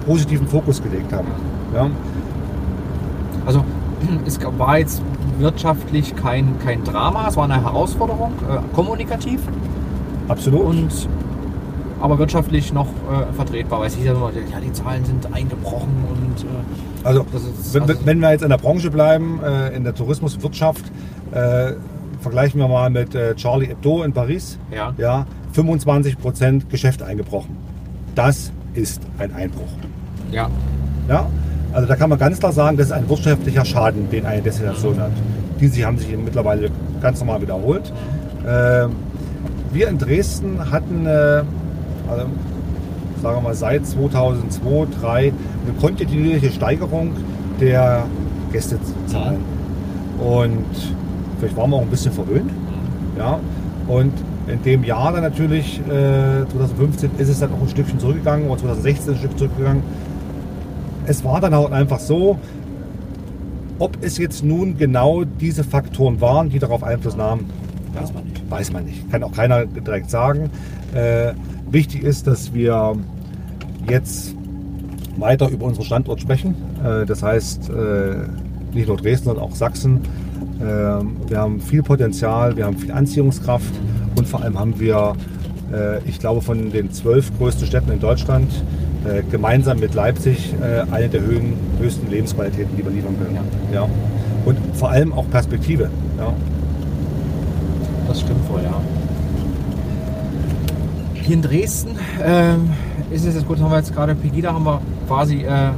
positiven 0.07 0.47
Fokus 0.47 0.83
gelegt 0.83 1.13
haben. 1.13 1.29
Ja? 1.75 1.91
Also 3.47 3.65
es 4.27 4.39
war 4.59 4.79
jetzt 4.79 5.03
wirtschaftlich 5.39 6.15
kein, 6.17 6.59
kein 6.65 6.85
Drama, 6.85 7.29
es 7.29 7.37
war 7.37 7.45
eine 7.45 7.63
Herausforderung, 7.63 8.33
äh, 8.49 8.75
kommunikativ 8.75 9.41
Absolut. 10.29 10.65
und 10.65 11.09
aber 12.01 12.19
wirtschaftlich 12.19 12.73
noch 12.73 12.89
äh, 12.89 13.33
vertretbar, 13.33 13.81
weil 13.81 13.87
es 13.87 13.95
hieß 13.95 14.07
ja 14.07 14.13
immer, 14.13 14.33
ja, 14.51 14.59
die 14.61 14.73
Zahlen 14.73 15.05
sind 15.05 15.33
eingebrochen 15.33 16.05
und 16.11 16.43
äh, 16.43 17.07
Also, 17.07 17.25
ist, 17.33 17.75
wenn, 17.75 17.83
also, 17.83 17.95
wenn 18.05 18.19
wir 18.19 18.33
jetzt 18.33 18.43
in 18.43 18.49
der 18.49 18.59
Branche 18.59 18.91
bleiben, 18.91 19.41
äh, 19.41 19.69
in 19.77 19.85
der 19.85 19.95
Tourismuswirtschaft, 19.95 20.85
äh, 21.31 21.75
vergleichen 22.21 22.59
wir 22.61 22.67
mal 22.67 22.91
mit 22.91 23.15
äh, 23.15 23.37
Charlie 23.37 23.67
Hebdo 23.67 24.03
in 24.03 24.13
Paris. 24.13 24.59
ja, 24.73 24.93
Ja, 24.99 25.27
25% 25.55 26.69
Geschäft 26.69 27.03
eingebrochen. 27.03 27.57
Das 28.17 28.53
ist 28.75 29.01
ein 29.19 29.35
Einbruch. 29.35 29.69
ja, 30.31 30.51
Ja? 31.09 31.27
Also 31.73 31.89
da 31.89 31.97
kann 31.97 32.11
man 32.11 32.19
ganz 32.19 32.39
klar 32.39 32.53
sagen, 32.53 32.77
das 32.77 32.87
ist 32.87 32.93
ein 32.93 33.09
wirtschaftlicher 33.09 33.65
Schaden, 33.65 34.11
den 34.11 34.27
eine 34.27 34.43
Destination 34.43 35.01
hat. 35.01 35.13
Diese 35.59 35.85
haben 35.87 35.97
sich 35.97 36.15
mittlerweile 36.17 36.71
ganz 37.01 37.21
normal 37.21 37.41
wiederholt. 37.41 37.91
Ähm, 38.47 38.91
wir 39.73 39.89
in 39.89 39.97
Dresden 39.97 40.71
hatten, 40.71 41.07
äh, 41.07 41.43
also, 42.09 42.27
sagen 43.23 43.37
wir 43.37 43.41
mal, 43.41 43.55
seit 43.55 43.87
2002, 43.87 44.61
2003 44.61 45.19
eine 45.19 45.33
kontinuierliche 45.81 46.51
Steigerung 46.51 47.13
der 47.59 48.05
Gästezahlen. 48.53 49.41
Und 50.19 50.67
vielleicht 51.39 51.57
waren 51.57 51.71
wir 51.71 51.77
auch 51.77 51.83
ein 51.83 51.89
bisschen 51.89 52.13
verwöhnt. 52.13 52.51
Ja? 53.17 53.39
Und 53.89 54.13
in 54.47 54.63
dem 54.63 54.85
Jahr 54.85 55.13
dann 55.13 55.23
natürlich, 55.23 55.81
äh, 55.81 56.47
2015, 56.51 57.11
ist 57.19 57.29
es 57.29 57.41
dann 57.41 57.53
auch 57.53 57.61
ein 57.61 57.69
Stückchen 57.69 57.99
zurückgegangen 57.99 58.49
oder 58.49 58.61
2016 58.61 59.15
ein 59.15 59.19
Stück 59.19 59.39
zurückgegangen. 59.39 59.83
Es 61.07 61.25
war 61.25 61.41
dann 61.41 61.55
auch 61.55 61.71
einfach 61.71 62.01
so, 62.01 62.39
ob 63.79 63.99
es 64.01 64.19
jetzt 64.19 64.45
nun 64.45 64.77
genau 64.77 65.25
diese 65.25 65.65
Faktoren 65.65 66.21
waren, 66.21 66.51
die 66.51 66.59
darauf 66.59 66.83
Einfluss 66.83 67.17
nahmen, 67.17 67.51
Weiß 67.95 68.13
man 68.15 68.25
nicht. 68.25 68.51
Weiß 68.51 68.73
man 68.73 68.85
nicht. 68.85 69.11
Kann 69.11 69.23
auch 69.23 69.33
keiner 69.33 69.67
direkt 69.67 70.09
sagen. 70.11 70.49
Äh, 70.95 71.33
wichtig 71.71 72.03
ist, 72.03 72.27
dass 72.27 72.55
wir 72.55 72.97
jetzt 73.89 74.35
weiter 75.19 75.49
über 75.51 75.67
unseren 75.67 75.85
Standort 75.85 76.21
sprechen. 76.21 76.55
Äh, 76.83 77.05
Das 77.05 77.23
heißt, 77.23 77.69
äh, 77.69 78.75
nicht 78.75 78.89
nur 78.89 78.97
Dresden, 78.97 79.27
sondern 79.27 79.45
auch 79.45 79.55
Sachsen. 79.55 80.01
Ähm, 80.63 81.17
Wir 81.29 81.39
haben 81.39 81.61
viel 81.61 81.83
Potenzial, 81.83 82.57
wir 82.57 82.65
haben 82.65 82.79
viel 82.79 82.93
Anziehungskraft 82.93 83.75
vor 84.33 84.43
allem 84.43 84.59
haben 84.59 84.81
wir, 84.81 85.15
äh, 85.73 86.03
ich 86.09 86.19
glaube, 86.19 86.41
von 86.41 86.73
den 86.73 86.91
zwölf 86.91 87.31
größten 87.37 87.67
Städten 87.67 87.93
in 87.93 88.01
Deutschland 88.01 88.51
äh, 89.05 89.23
gemeinsam 89.31 89.79
mit 89.79 89.93
Leipzig 89.93 90.55
äh, 90.55 90.91
eine 90.91 91.09
der 91.11 91.21
höchsten 91.21 92.11
Lebensqualitäten, 92.11 92.75
die 92.75 92.83
wir 92.83 92.91
liefern 92.91 93.15
können. 93.19 93.39
Ja. 93.75 93.87
Und 94.47 94.57
vor 94.73 94.91
allem 94.91 95.13
auch 95.13 95.29
Perspektive. 95.29 95.91
Ja. 96.17 96.33
Das 98.09 98.21
stimmt 98.21 98.49
wohl, 98.49 98.63
ja. 98.63 98.81
Hier 101.13 101.35
in 101.35 101.43
Dresden 101.43 101.99
ähm, 102.25 102.71
ist 103.11 103.27
es 103.27 103.35
jetzt 103.35 103.47
gut, 103.47 103.61
haben 103.61 103.71
wir 103.71 103.77
jetzt 103.77 103.95
gerade 103.95 104.15
Pegida 104.15 104.55
haben 104.55 104.65
wir 104.65 104.81
quasi 105.07 105.43
äh, 105.43 105.71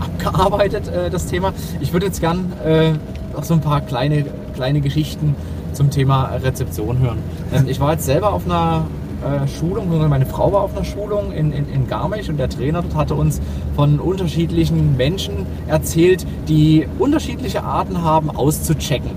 abgearbeitet, 0.00 0.88
äh, 0.88 1.10
das 1.10 1.26
Thema. 1.26 1.52
Ich 1.80 1.92
würde 1.92 2.06
jetzt 2.06 2.20
gern 2.20 2.52
äh, 2.64 2.92
noch 3.34 3.44
so 3.44 3.52
ein 3.52 3.60
paar 3.60 3.82
kleine, 3.82 4.24
kleine 4.54 4.80
Geschichten 4.80 5.36
zum 5.72 5.90
Thema 5.90 6.30
Rezeption 6.42 6.98
hören. 6.98 7.18
Ähm, 7.52 7.66
ich 7.68 7.80
war 7.80 7.92
jetzt 7.92 8.04
selber 8.04 8.32
auf 8.32 8.44
einer 8.44 8.86
äh, 9.22 9.48
Schulung, 9.48 9.86
beziehungsweise 9.86 10.08
meine 10.08 10.26
Frau 10.26 10.52
war 10.52 10.62
auf 10.62 10.76
einer 10.76 10.84
Schulung 10.84 11.32
in, 11.32 11.52
in, 11.52 11.68
in 11.68 11.88
Garmisch 11.88 12.28
und 12.28 12.38
der 12.38 12.48
Trainer 12.48 12.82
dort 12.82 12.94
hatte 12.94 13.14
uns 13.14 13.40
von 13.74 13.98
unterschiedlichen 13.98 14.96
Menschen 14.96 15.46
erzählt, 15.66 16.26
die 16.48 16.86
unterschiedliche 16.98 17.64
Arten 17.64 18.02
haben 18.02 18.30
auszuchecken. 18.30 19.10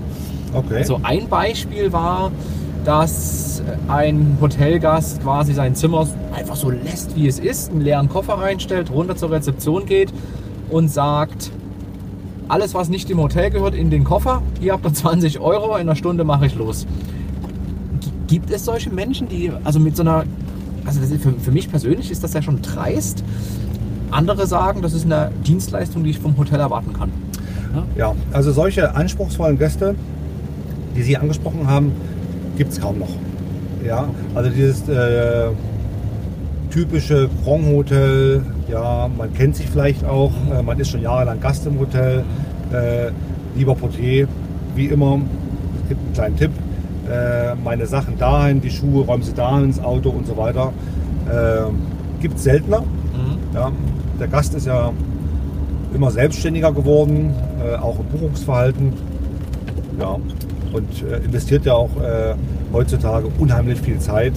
Okay. 0.52 0.78
Also 0.78 1.00
ein 1.02 1.28
Beispiel 1.28 1.92
war, 1.92 2.32
dass 2.84 3.62
ein 3.88 4.38
Hotelgast 4.40 5.22
quasi 5.22 5.54
sein 5.54 5.74
Zimmer 5.74 6.06
einfach 6.34 6.56
so 6.56 6.70
lässt, 6.70 7.14
wie 7.14 7.28
es 7.28 7.38
ist, 7.38 7.70
einen 7.70 7.82
leeren 7.82 8.08
Koffer 8.08 8.34
reinstellt, 8.34 8.90
runter 8.90 9.16
zur 9.16 9.30
Rezeption 9.30 9.86
geht 9.86 10.12
und 10.68 10.88
sagt, 10.88 11.52
alles, 12.52 12.74
was 12.74 12.90
nicht 12.90 13.08
im 13.08 13.18
Hotel 13.18 13.48
gehört, 13.50 13.74
in 13.74 13.88
den 13.88 14.04
Koffer. 14.04 14.42
Hier 14.60 14.74
habt 14.74 14.84
ihr 14.84 14.92
20 14.92 15.40
Euro, 15.40 15.74
in 15.76 15.80
einer 15.82 15.96
Stunde 15.96 16.22
mache 16.22 16.44
ich 16.44 16.54
los. 16.54 16.86
G- 18.00 18.10
Gibt 18.26 18.50
es 18.50 18.66
solche 18.66 18.90
Menschen, 18.90 19.26
die 19.28 19.50
also 19.64 19.80
mit 19.80 19.96
so 19.96 20.02
einer, 20.02 20.24
also 20.84 21.00
für, 21.00 21.32
für 21.32 21.50
mich 21.50 21.70
persönlich 21.70 22.10
ist 22.10 22.22
das 22.22 22.34
ja 22.34 22.42
schon 22.42 22.60
dreist. 22.60 23.24
Andere 24.10 24.46
sagen, 24.46 24.82
das 24.82 24.92
ist 24.92 25.06
eine 25.06 25.30
Dienstleistung, 25.46 26.04
die 26.04 26.10
ich 26.10 26.18
vom 26.18 26.36
Hotel 26.36 26.60
erwarten 26.60 26.92
kann. 26.92 27.10
Ja, 27.96 28.14
also 28.34 28.52
solche 28.52 28.94
anspruchsvollen 28.94 29.58
Gäste, 29.58 29.94
die 30.94 31.02
Sie 31.02 31.16
angesprochen 31.16 31.66
haben, 31.66 31.92
gibt 32.58 32.70
es 32.72 32.78
kaum 32.82 32.98
noch. 32.98 33.08
Ja, 33.82 34.08
also 34.34 34.50
dieses 34.50 34.86
äh, 34.90 35.48
typische 36.72 37.28
Grand 37.44 37.66
Hotel, 37.66 38.42
ja, 38.68 39.08
man 39.16 39.32
kennt 39.34 39.56
sich 39.56 39.66
vielleicht 39.66 40.04
auch, 40.04 40.32
äh, 40.50 40.62
man 40.62 40.80
ist 40.80 40.90
schon 40.90 41.02
jahrelang 41.02 41.38
Gast 41.40 41.66
im 41.66 41.78
Hotel. 41.78 42.24
Äh, 42.72 43.10
lieber 43.54 43.74
Portier, 43.74 44.26
wie 44.74 44.86
immer, 44.86 45.20
es 45.82 45.88
gibt 45.88 46.00
einen 46.00 46.12
kleinen 46.14 46.36
Tipp, 46.36 46.50
äh, 47.10 47.54
meine 47.62 47.86
Sachen 47.86 48.16
dahin, 48.18 48.62
die 48.62 48.70
Schuhe, 48.70 49.04
räumen 49.04 49.22
Sie 49.22 49.34
dahin 49.34 49.64
ins 49.64 49.80
Auto 49.80 50.08
und 50.08 50.26
so 50.26 50.36
weiter. 50.36 50.72
Äh, 51.28 51.70
gibt 52.22 52.36
es 52.36 52.44
seltener. 52.44 52.80
Mhm. 52.80 53.54
Ja, 53.54 53.70
der 54.18 54.28
Gast 54.28 54.54
ist 54.54 54.66
ja 54.66 54.92
immer 55.94 56.10
selbstständiger 56.10 56.72
geworden, 56.72 57.34
äh, 57.62 57.76
auch 57.76 57.98
im 57.98 58.06
Buchungsverhalten. 58.06 58.94
Ja, 60.00 60.16
und 60.72 61.02
investiert 61.22 61.66
ja 61.66 61.74
auch 61.74 61.90
heutzutage 62.72 63.28
unheimlich 63.38 63.78
viel 63.78 63.98
Zeit 63.98 64.32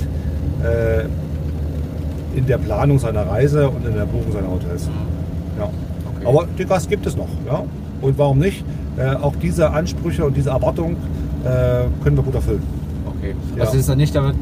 in 2.35 2.45
der 2.45 2.57
Planung 2.57 2.99
seiner 2.99 3.27
Reise 3.27 3.69
und 3.69 3.85
in 3.85 3.95
der 3.95 4.05
Buchung 4.05 4.31
seiner 4.31 4.49
Hotels. 4.49 4.89
Ja. 5.57 5.63
Okay. 5.63 6.27
Aber 6.27 6.47
den 6.57 6.67
Gast 6.67 6.89
gibt 6.89 7.05
es 7.05 7.15
noch. 7.15 7.29
Ja? 7.47 7.63
Und 8.01 8.17
warum 8.17 8.39
nicht? 8.39 8.63
Äh, 8.97 9.15
auch 9.15 9.33
diese 9.41 9.71
Ansprüche 9.71 10.25
und 10.25 10.35
diese 10.35 10.49
Erwartungen 10.49 10.97
äh, 11.43 11.85
können 12.03 12.17
wir 12.17 12.23
gut 12.23 12.35
erfüllen. 12.35 12.63
Okay. 13.07 13.35
Ja. 13.55 13.63
Also 13.63 13.77
ist 13.77 13.89
dann 13.89 13.97
nicht, 13.97 14.15
da 14.15 14.23
wird, 14.23 14.35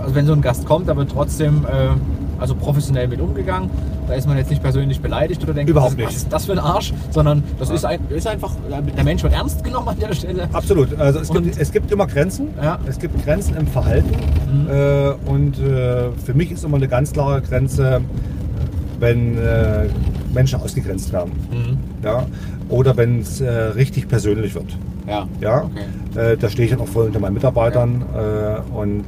also 0.00 0.14
wenn 0.14 0.26
so 0.26 0.32
ein 0.32 0.42
Gast 0.42 0.66
kommt, 0.66 0.86
wird 0.86 1.10
trotzdem 1.10 1.64
äh, 1.64 1.88
also 2.44 2.54
professionell 2.54 3.08
mit 3.08 3.20
umgegangen. 3.22 3.70
Da 4.06 4.12
ist 4.14 4.28
man 4.28 4.36
jetzt 4.36 4.50
nicht 4.50 4.62
persönlich 4.62 5.00
beleidigt 5.00 5.42
oder 5.42 5.54
denkt, 5.54 5.70
Überhaupt 5.70 5.92
was, 5.92 5.96
nicht. 5.96 6.06
was 6.08 6.16
ist 6.16 6.30
das 6.32 6.44
für 6.44 6.52
ein 6.52 6.58
Arsch, 6.58 6.92
sondern 7.10 7.42
das 7.58 7.70
Ja. 7.70 7.74
ist, 7.74 7.84
ein, 7.86 8.00
ist 8.10 8.26
einfach, 8.26 8.52
der 8.94 9.04
Mensch 9.04 9.22
wird 9.22 9.32
ernst 9.32 9.64
genommen 9.64 9.88
an 9.88 9.98
der 9.98 10.12
Stelle. 10.12 10.46
Absolut. 10.52 10.98
Also 10.98 11.20
es 11.20 11.30
Und- 11.30 11.44
gibt, 11.44 11.58
es 11.58 11.72
gibt 11.72 11.90
immer 11.90 12.06
Grenzen. 12.06 12.48
Ja. 12.62 12.78
Es 12.86 12.98
gibt 12.98 13.24
Grenzen 13.24 13.56
im 13.56 13.66
Verhalten. 13.66 14.10
Mhm. 14.52 14.68
Äh, 14.68 15.10
und 15.30 15.58
äh, 15.58 16.10
für 16.22 16.34
mich 16.34 16.52
ist 16.52 16.64
immer 16.64 16.76
eine 16.76 16.86
ganz 16.88 17.12
klare 17.14 17.40
Grenze, 17.40 18.02
wenn 19.00 19.38
äh, 19.38 19.86
Menschen 20.34 20.60
ausgegrenzt 20.60 21.10
werden. 21.12 21.32
Mhm. 21.50 21.78
Ja? 22.04 22.26
Oder 22.68 22.94
wenn 22.98 23.20
es 23.20 23.40
äh, 23.40 23.48
richtig 23.50 24.06
persönlich 24.08 24.54
wird. 24.54 24.76
Ja. 25.08 25.26
Ja? 25.40 25.64
Okay. 26.14 26.32
Äh, 26.32 26.36
da 26.36 26.50
stehe 26.50 26.66
ich 26.66 26.72
dann 26.74 26.80
auch 26.82 26.88
voll 26.88 27.06
unter 27.06 27.20
meinen 27.20 27.34
Mitarbeitern. 27.34 28.04
Äh, 28.14 28.76
und 28.76 29.04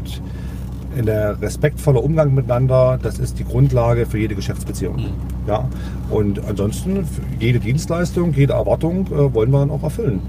in 0.96 1.06
der 1.06 1.40
respektvoller 1.40 2.02
Umgang 2.02 2.34
miteinander, 2.34 2.98
das 3.00 3.18
ist 3.18 3.38
die 3.38 3.44
Grundlage 3.44 4.06
für 4.06 4.18
jede 4.18 4.34
Geschäftsbeziehung. 4.34 4.96
Mhm. 4.96 5.10
Ja? 5.46 5.68
Und 6.10 6.44
ansonsten, 6.46 7.06
jede 7.38 7.60
Dienstleistung, 7.60 8.32
jede 8.32 8.54
Erwartung 8.54 9.06
äh, 9.06 9.34
wollen 9.34 9.50
wir 9.50 9.60
dann 9.60 9.70
auch 9.70 9.82
erfüllen. 9.82 10.20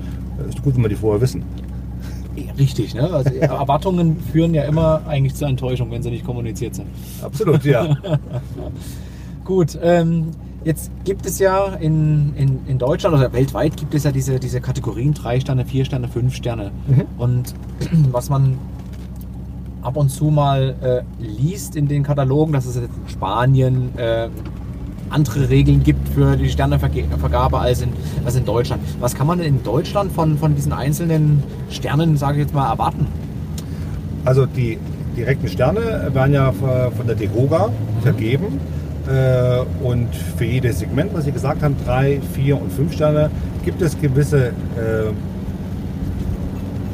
Ist 0.47 0.62
gut, 0.62 0.75
wenn 0.75 0.84
wir 0.84 0.89
die 0.89 0.95
vorher 0.95 1.21
wissen. 1.21 1.43
Richtig, 2.58 2.93
ne? 2.93 3.10
Also 3.10 3.34
Erwartungen 3.39 4.17
führen 4.32 4.53
ja 4.53 4.63
immer 4.63 5.01
eigentlich 5.08 5.36
zur 5.36 5.47
Enttäuschung, 5.47 5.89
wenn 5.91 6.03
sie 6.03 6.12
nicht 6.12 6.25
kommuniziert 6.25 6.75
sind. 6.75 6.88
Absolut, 7.21 7.63
ja. 7.63 7.97
Gut, 9.45 9.80
ähm, 9.82 10.32
jetzt 10.63 10.91
gibt 11.06 11.25
es 11.25 11.39
ja 11.39 11.75
in, 11.75 12.34
in, 12.36 12.60
in 12.67 12.77
Deutschland 12.77 13.15
oder 13.15 13.32
weltweit 13.32 13.77
gibt 13.77 13.93
es 13.95 14.03
ja 14.03 14.12
diese, 14.12 14.39
diese 14.39 14.60
Kategorien 14.60 15.13
3 15.13 15.39
Sterne, 15.39 15.65
4 15.65 15.86
Sterne, 15.86 16.08
5 16.08 16.36
Sterne. 16.36 16.71
Mhm. 16.88 17.03
Und 17.17 17.56
was 18.12 18.30
man 18.30 18.58
ab 19.88 19.95
und 19.95 20.10
zu 20.10 20.26
mal 20.26 20.76
äh, 20.82 21.02
liest 21.23 21.78
in 21.78 21.88
den 21.88 22.04
Katalogen, 22.04 22.52
dass 22.52 22.65
es 22.65 22.76
jetzt 22.76 22.86
in 22.88 23.10
Spanien 23.10 23.97
äh, 23.97 24.28
andere 25.10 25.50
Regeln 25.50 25.82
gibt 25.82 26.10
für 26.10 26.36
die 26.36 26.50
Sternevergabe 26.50 27.58
als 27.58 27.82
in, 27.82 27.93
als 28.26 28.36
in 28.36 28.43
Deutschland. 28.43 28.82
Was 29.00 29.15
kann 29.15 29.26
man 29.28 29.38
denn 29.38 29.47
in 29.47 29.63
Deutschland 29.63 30.12
von, 30.12 30.38
von 30.38 30.56
diesen 30.56 30.73
einzelnen 30.73 31.41
Sternen, 31.69 32.17
sage 32.17 32.39
ich 32.39 32.47
jetzt 32.47 32.54
mal, 32.54 32.69
erwarten? 32.69 33.08
Also 34.26 34.45
die 34.45 34.78
direkten 35.15 35.47
Sterne 35.47 36.12
werden 36.13 36.34
ja 36.34 36.52
von 36.52 37.08
der 37.08 37.15
DEHOGA 37.15 37.71
vergeben. 38.02 38.60
Äh, 39.08 39.62
Und 39.82 40.13
für 40.13 40.43
jedes 40.43 40.80
Segment, 40.80 41.13
was 41.13 41.23
Sie 41.23 41.32
gesagt 41.32 41.63
haben, 41.63 41.76
drei, 41.86 42.19
vier 42.34 42.62
und 42.62 42.73
fünf 42.73 42.91
Sterne, 42.91 43.32
gibt 43.63 43.82
es 43.82 43.97
gewisse 44.02 44.47
äh, 44.47 44.52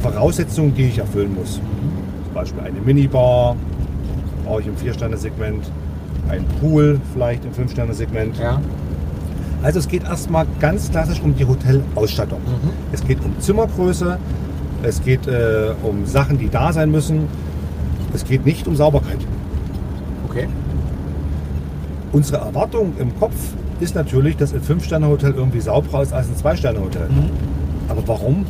Voraussetzungen, 0.01 0.75
die 0.75 0.83
ich 0.83 0.99
erfüllen 0.99 1.33
muss. 1.33 1.59
Zum 2.33 2.41
Beispiel 2.41 2.63
eine 2.63 2.81
Minibar, 2.81 3.55
brauche 4.43 4.61
ich 4.61 4.65
im 4.65 4.75
Vier-Sterne-Segment, 4.75 5.71
ein 6.29 6.43
Pool 6.59 6.99
vielleicht 7.13 7.45
im 7.45 7.53
Fünf-Sterne-Segment. 7.53 8.39
Ja. 8.39 8.59
Also 9.61 9.77
es 9.77 9.87
geht 9.87 10.03
erstmal 10.03 10.47
ganz 10.59 10.89
klassisch 10.89 11.21
um 11.21 11.35
die 11.35 11.45
Hotelausstattung. 11.45 12.39
Mhm. 12.39 12.71
Es 12.91 13.05
geht 13.05 13.23
um 13.23 13.39
Zimmergröße, 13.39 14.17
es 14.81 15.03
geht 15.03 15.27
äh, 15.27 15.73
um 15.83 16.07
Sachen, 16.07 16.39
die 16.39 16.49
da 16.49 16.73
sein 16.73 16.89
müssen. 16.89 17.27
Es 18.15 18.25
geht 18.25 18.47
nicht 18.47 18.67
um 18.67 18.75
Sauberkeit. 18.75 19.19
Okay. 20.27 20.47
Unsere 22.13 22.37
Erwartung 22.37 22.93
im 22.97 23.15
Kopf 23.19 23.35
ist 23.79 23.93
natürlich, 23.93 24.37
dass 24.37 24.55
ein 24.55 24.61
Fünf-Sterne-Hotel 24.61 25.35
irgendwie 25.35 25.61
sauberer 25.61 26.01
ist 26.01 26.13
als 26.13 26.29
ein 26.29 26.35
Zwei-Sterne-Hotel. 26.35 27.09
Mhm. 27.09 27.29
Aber 27.89 28.01
warum? 28.07 28.47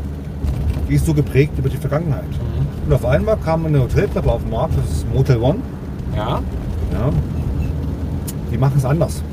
Die 0.89 0.95
ist 0.95 1.05
so 1.05 1.13
geprägt 1.13 1.51
über 1.57 1.67
die 1.67 1.75
Vergangenheit. 1.75 2.23
Mhm. 2.29 2.52
Und 2.85 2.93
auf 2.93 3.05
einmal 3.05 3.37
kam 3.37 3.65
eine 3.65 3.81
Hoteltreppe 3.81 4.29
auf 4.29 4.41
den 4.41 4.51
Markt, 4.51 4.77
das 4.77 4.97
ist 4.97 5.13
Motel 5.13 5.37
One. 5.37 5.59
Ja. 6.15 6.41
Ja. 6.91 7.09
Die 8.51 8.57
machen 8.57 8.75
es 8.77 8.85
anders. 8.85 9.23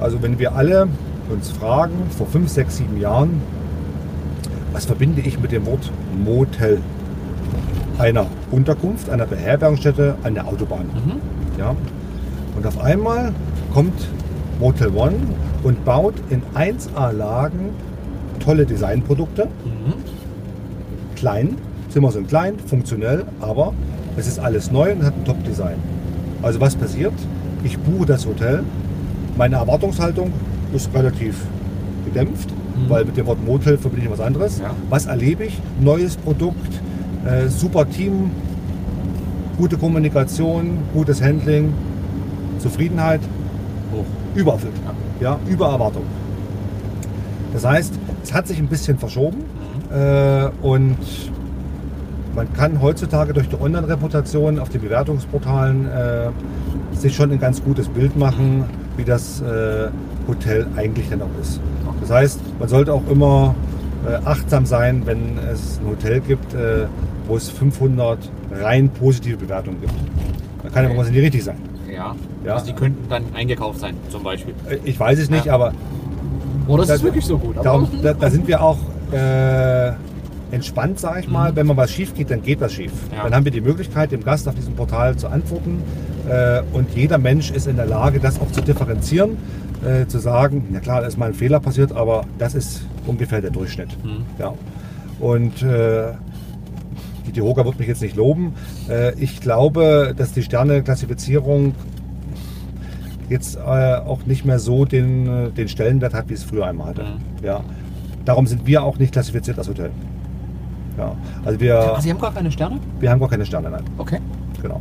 Also 0.00 0.22
wenn 0.22 0.38
wir 0.38 0.54
alle 0.54 0.88
uns 1.30 1.50
fragen, 1.50 1.94
vor 2.10 2.26
fünf, 2.26 2.48
sechs, 2.48 2.76
sieben 2.78 3.00
Jahren, 3.00 3.40
was 4.72 4.86
verbinde 4.86 5.20
ich 5.20 5.38
mit 5.40 5.52
dem 5.52 5.66
Wort 5.66 5.90
Motel? 6.24 6.80
Einer 7.98 8.26
Unterkunft, 8.50 9.10
einer 9.10 9.26
Beherbergungsstätte, 9.26 10.16
an 10.22 10.34
der 10.34 10.46
Autobahn. 10.46 10.86
Mhm. 10.86 11.58
Ja. 11.58 11.74
Und 12.56 12.66
auf 12.66 12.80
einmal 12.80 13.32
kommt 13.72 14.08
Motel 14.60 14.90
One 14.94 15.16
und 15.62 15.84
baut 15.84 16.14
in 16.30 16.42
1A-Lagen 16.54 17.70
tolle 18.38 18.66
Designprodukte. 18.66 19.46
Mhm. 19.64 19.94
Klein, 21.16 21.56
Zimmer 21.88 22.10
sind 22.12 22.28
klein, 22.28 22.54
funktionell, 22.66 23.24
aber 23.40 23.72
es 24.16 24.26
ist 24.26 24.38
alles 24.38 24.70
neu 24.70 24.92
und 24.92 25.02
hat 25.04 25.14
ein 25.14 25.24
Top-Design. 25.24 25.76
Also 26.42 26.60
was 26.60 26.74
passiert? 26.76 27.14
Ich 27.64 27.78
buche 27.78 28.06
das 28.06 28.26
Hotel, 28.26 28.62
meine 29.36 29.56
Erwartungshaltung 29.56 30.32
ist 30.74 30.92
relativ 30.94 31.36
gedämpft, 32.04 32.50
Mhm. 32.50 32.90
weil 32.90 33.04
mit 33.04 33.16
dem 33.16 33.26
Wort 33.26 33.44
Motel 33.44 33.78
verbinde 33.78 34.06
ich 34.06 34.12
was 34.12 34.20
anderes. 34.20 34.58
Ja. 34.60 34.70
Was 34.88 35.06
erlebe 35.06 35.44
ich? 35.44 35.58
Neues 35.80 36.16
Produkt, 36.16 36.80
äh, 37.24 37.48
super 37.48 37.88
Team, 37.88 38.30
gute 39.56 39.76
Kommunikation, 39.76 40.78
gutes 40.94 41.22
Handling, 41.22 41.72
Zufriedenheit. 42.58 43.20
Hoch. 43.92 44.04
Übererfüllt. 44.34 44.74
Ja, 45.20 45.38
über 45.48 45.70
Erwartung. 45.70 46.02
Das 47.52 47.64
heißt, 47.64 47.94
es 48.22 48.32
hat 48.34 48.46
sich 48.46 48.58
ein 48.58 48.66
bisschen 48.68 48.98
verschoben 48.98 49.38
äh, 49.90 50.48
und 50.62 50.96
man 52.34 52.52
kann 52.52 52.80
heutzutage 52.80 53.32
durch 53.32 53.48
die 53.48 53.60
Online-Reputation 53.60 54.58
auf 54.58 54.68
den 54.68 54.80
Bewertungsportalen 54.82 55.86
äh, 55.88 56.28
sich 56.96 57.14
schon 57.16 57.30
ein 57.32 57.38
ganz 57.40 57.62
gutes 57.62 57.88
Bild 57.88 58.16
machen, 58.16 58.64
wie 58.96 59.04
das 59.04 59.40
äh, 59.40 59.88
Hotel 60.26 60.66
eigentlich 60.76 61.08
dann 61.10 61.22
auch 61.22 61.40
ist. 61.40 61.60
Das 62.00 62.10
heißt, 62.10 62.40
man 62.58 62.68
sollte 62.68 62.92
auch 62.92 63.06
immer 63.10 63.54
äh, 64.06 64.14
achtsam 64.24 64.66
sein, 64.66 65.02
wenn 65.04 65.38
es 65.52 65.80
ein 65.82 65.90
Hotel 65.90 66.20
gibt, 66.20 66.54
äh, 66.54 66.86
wo 67.26 67.36
es 67.36 67.48
500 67.50 68.18
rein 68.52 68.88
positive 68.90 69.36
Bewertungen 69.36 69.80
gibt. 69.80 69.92
Da 70.62 70.68
kann 70.70 70.82
ja 70.84 70.88
Okay. 70.90 70.96
irgendwas 70.96 71.10
nicht 71.10 71.22
richtig 71.22 71.44
sein. 71.44 71.56
Ja. 71.92 72.14
Ja. 72.44 72.54
Also 72.54 72.66
die 72.66 72.72
könnten 72.74 73.08
dann 73.08 73.24
eingekauft 73.34 73.80
sein, 73.80 73.94
zum 74.10 74.22
Beispiel. 74.22 74.54
Äh, 74.68 74.76
Ich 74.84 74.98
weiß 75.00 75.18
es 75.18 75.30
nicht, 75.30 75.46
Ja. 75.46 75.54
aber 75.54 75.72
Oder 76.66 76.78
das 76.82 76.88
Da- 76.88 76.94
ist 76.96 77.02
wirklich 77.04 77.24
so 77.24 77.38
gut. 77.38 77.56
Aber 77.56 77.64
darum, 77.64 77.88
da, 78.02 78.12
da 78.12 78.30
sind 78.30 78.46
wir 78.46 78.62
auch 78.62 78.76
äh, 79.10 79.92
entspannt, 80.50 80.98
sage 80.98 81.20
ich 81.20 81.28
mal. 81.28 81.54
Wenn 81.54 81.66
mal 81.66 81.76
was 81.76 81.90
schief 81.90 82.14
geht, 82.14 82.30
dann 82.30 82.42
geht 82.42 82.60
was 82.60 82.72
schief. 82.72 82.92
Mhm. 82.92 83.16
Ja. 83.16 83.22
Dann 83.24 83.34
haben 83.34 83.44
wir 83.44 83.52
die 83.52 83.60
Möglichkeit, 83.60 84.12
dem 84.12 84.24
Gast 84.24 84.48
auf 84.48 84.54
diesem 84.54 84.74
Portal 84.74 85.16
zu 85.16 85.28
antworten. 85.28 85.82
Äh, 86.28 86.62
und 86.72 86.94
jeder 86.94 87.18
Mensch 87.18 87.50
ist 87.50 87.66
in 87.66 87.76
der 87.76 87.86
Lage, 87.86 88.20
das 88.20 88.40
auch 88.40 88.50
zu 88.52 88.60
differenzieren, 88.60 89.36
äh, 89.84 90.06
zu 90.06 90.18
sagen, 90.18 90.68
na 90.70 90.80
klar, 90.80 91.00
da 91.00 91.06
ist 91.06 91.18
mal 91.18 91.26
ein 91.26 91.34
Fehler 91.34 91.60
passiert, 91.60 91.92
aber 91.92 92.24
das 92.38 92.54
ist 92.54 92.82
ungefähr 93.06 93.40
der 93.40 93.50
Durchschnitt. 93.50 93.96
Mhm. 94.04 94.24
Ja. 94.38 94.54
Und 95.20 95.62
äh, 95.62 96.12
die 97.26 97.32
Tiroga 97.32 97.64
wird 97.64 97.78
mich 97.78 97.88
jetzt 97.88 98.02
nicht 98.02 98.16
loben. 98.16 98.54
Äh, 98.88 99.14
ich 99.18 99.40
glaube, 99.40 100.14
dass 100.16 100.32
die 100.32 100.42
Sterne-Klassifizierung 100.42 101.74
jetzt 103.28 103.56
äh, 103.56 103.60
auch 103.60 104.24
nicht 104.24 104.44
mehr 104.44 104.58
so 104.58 104.84
den, 104.84 105.26
äh, 105.26 105.50
den 105.50 105.68
Stellenwert 105.68 106.14
hat, 106.14 106.28
wie 106.28 106.34
es 106.34 106.42
früher 106.42 106.66
einmal 106.66 106.88
hatte. 106.88 107.02
Mhm. 107.02 107.44
Ja. 107.44 107.60
Darum 108.24 108.46
sind 108.46 108.66
wir 108.66 108.82
auch 108.82 108.98
nicht 108.98 109.12
klassifiziert 109.12 109.58
als 109.58 109.68
Hotel. 109.68 109.90
Ja. 110.98 111.12
Also 111.44 111.60
wir, 111.60 111.78
Ah, 111.78 112.00
Sie 112.00 112.10
haben 112.10 112.20
gar 112.20 112.34
keine 112.34 112.50
Sterne? 112.50 112.78
wir 113.00 113.10
haben 113.10 113.20
gar 113.20 113.28
keine 113.28 113.46
Sterne, 113.46 113.70
nein. 113.70 113.84
Okay, 113.98 114.18
Genau. 114.60 114.80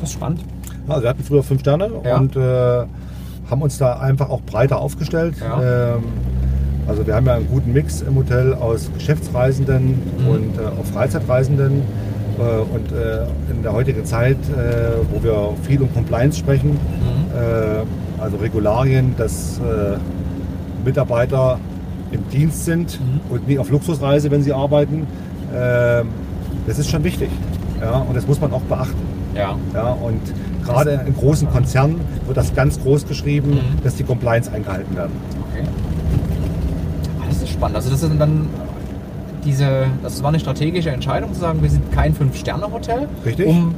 das 0.00 0.10
ist 0.10 0.14
spannend. 0.14 0.40
Also 0.86 1.02
wir 1.02 1.10
hatten 1.10 1.24
früher 1.24 1.42
fünf 1.42 1.60
Sterne 1.60 1.90
Ja. 2.04 2.16
und 2.16 2.36
äh, 2.36 2.40
haben 3.50 3.62
uns 3.62 3.78
da 3.78 3.98
einfach 3.98 4.30
auch 4.30 4.40
breiter 4.42 4.78
aufgestellt. 4.78 5.34
Ja. 5.40 5.94
Ähm, 5.96 6.04
also 6.86 7.06
wir 7.06 7.14
haben 7.14 7.26
ja 7.26 7.34
einen 7.34 7.48
guten 7.48 7.72
Mix 7.72 8.00
im 8.02 8.14
Hotel 8.16 8.54
aus 8.54 8.90
Geschäftsreisenden 8.94 10.00
Mhm. 10.20 10.28
und 10.28 10.58
äh, 10.58 10.62
auch 10.80 10.84
Freizeitreisenden. 10.86 11.82
Äh, 12.38 12.42
und 12.74 12.92
äh, 12.92 13.24
in 13.50 13.62
der 13.64 13.72
heutigen 13.72 14.04
Zeit, 14.04 14.36
äh, 14.50 14.92
wo 15.12 15.22
wir 15.22 15.50
viel 15.64 15.82
um 15.82 15.92
Compliance 15.92 16.38
sprechen, 16.38 16.70
Mhm. 16.70 16.76
äh, 17.36 18.22
also 18.22 18.36
Regularien, 18.38 19.14
dass 19.18 19.60
Mitarbeiter 20.84 21.58
im 22.12 22.28
Dienst 22.30 22.64
sind 22.64 22.98
Mhm. 23.00 23.20
und 23.30 23.48
nie 23.48 23.58
auf 23.58 23.70
Luxusreise, 23.70 24.30
wenn 24.30 24.42
sie 24.42 24.52
arbeiten, 24.52 25.06
äh, 25.54 26.02
das 26.66 26.78
ist 26.78 26.90
schon 26.90 27.04
wichtig. 27.04 27.30
Ja, 27.80 27.98
und 27.98 28.16
das 28.16 28.26
muss 28.26 28.40
man 28.40 28.52
auch 28.52 28.62
beachten. 28.62 28.96
Ja. 29.34 29.56
Ja, 29.74 29.90
und 29.92 30.20
gerade 30.64 31.00
in 31.06 31.14
großen 31.14 31.48
Konzernen 31.50 32.00
wird 32.26 32.36
das 32.36 32.54
ganz 32.54 32.80
groß 32.80 33.06
geschrieben, 33.06 33.50
Mhm. 33.52 33.82
dass 33.84 33.94
die 33.94 34.04
Compliance 34.04 34.50
eingehalten 34.52 34.96
werden. 34.96 35.12
Okay. 35.52 35.64
Ah, 37.20 37.24
Das 37.28 37.42
ist 37.42 37.50
spannend. 37.50 37.76
Also 37.76 37.90
das 37.90 38.02
ist 38.02 38.12
dann 38.18 38.46
diese, 39.44 39.84
das 40.02 40.22
war 40.22 40.30
eine 40.30 40.40
strategische 40.40 40.90
Entscheidung 40.90 41.32
zu 41.32 41.40
sagen, 41.40 41.62
wir 41.62 41.70
sind 41.70 41.90
kein 41.92 42.14
Fünf-Sterne-Hotel, 42.14 43.06
Richtig. 43.24 43.46
um 43.46 43.74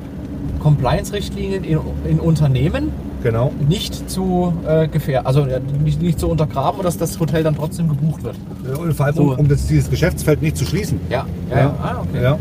Compliance-Richtlinien 0.60 1.64
in, 1.64 1.78
in 2.08 2.20
Unternehmen 2.20 2.88
Genau. 3.22 3.52
nicht 3.68 4.09
zu 4.11 4.52
äh, 4.66 4.88
gefährden, 4.88 5.26
also 5.26 5.42
äh, 5.42 5.61
nicht, 5.85 6.00
nicht 6.00 6.18
zu 6.18 6.28
untergraben, 6.28 6.83
dass 6.83 6.96
das 6.96 7.18
Hotel 7.20 7.42
dann 7.42 7.54
trotzdem 7.54 7.88
gebucht 7.88 8.22
wird. 8.24 8.37
Und 8.78 8.94
vor 8.94 9.06
allem, 9.06 9.14
So. 9.14 9.22
um, 9.33 9.38
um 9.40 9.48
das, 9.48 9.66
dieses 9.66 9.90
Geschäftsfeld 9.90 10.40
nicht 10.42 10.56
zu 10.56 10.64
schließen. 10.64 10.98
Ja, 11.11 11.26
ja, 11.50 11.59
ja. 11.59 11.74
Ah, 11.83 12.02
okay. 12.09 12.22
ja. 12.22 12.38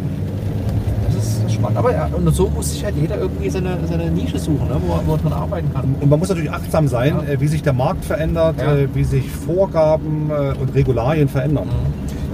Das 1.13 1.26
ist 1.26 1.52
spannend. 1.54 1.78
Aber 1.78 1.92
ja, 1.92 2.08
und 2.15 2.34
so 2.34 2.50
muss 2.50 2.72
sich 2.72 2.84
halt 2.86 2.96
jeder 2.96 3.18
irgendwie 3.18 3.50
seine, 3.50 3.78
seine 3.89 4.10
Nische 4.12 4.39
suchen, 4.39 4.68
ne, 4.68 4.76
wo, 4.88 5.00
wo 5.06 5.13
er 5.13 5.18
dran 5.18 5.34
arbeiten 5.34 5.74
kann. 5.74 5.96
Und 6.00 6.10
man 6.10 6.20
muss 6.20 6.30
natürlich 6.30 6.52
achtsam 6.52 6.88
sein, 6.88 7.15
Ja. 7.28 7.34
äh, 7.34 7.42
wie 7.42 7.48
sich 7.48 7.62
der 7.63 7.74
Markt 7.74 8.06
verändert, 8.06 8.56
Ja. 8.60 8.76
äh, 8.76 8.88
wie 8.94 9.04
sich 9.04 9.30
Vorgaben 9.30 10.30
äh, 10.30 10.54
und 10.60 10.74
Regularien 10.76 11.28
verändern. 11.28 11.68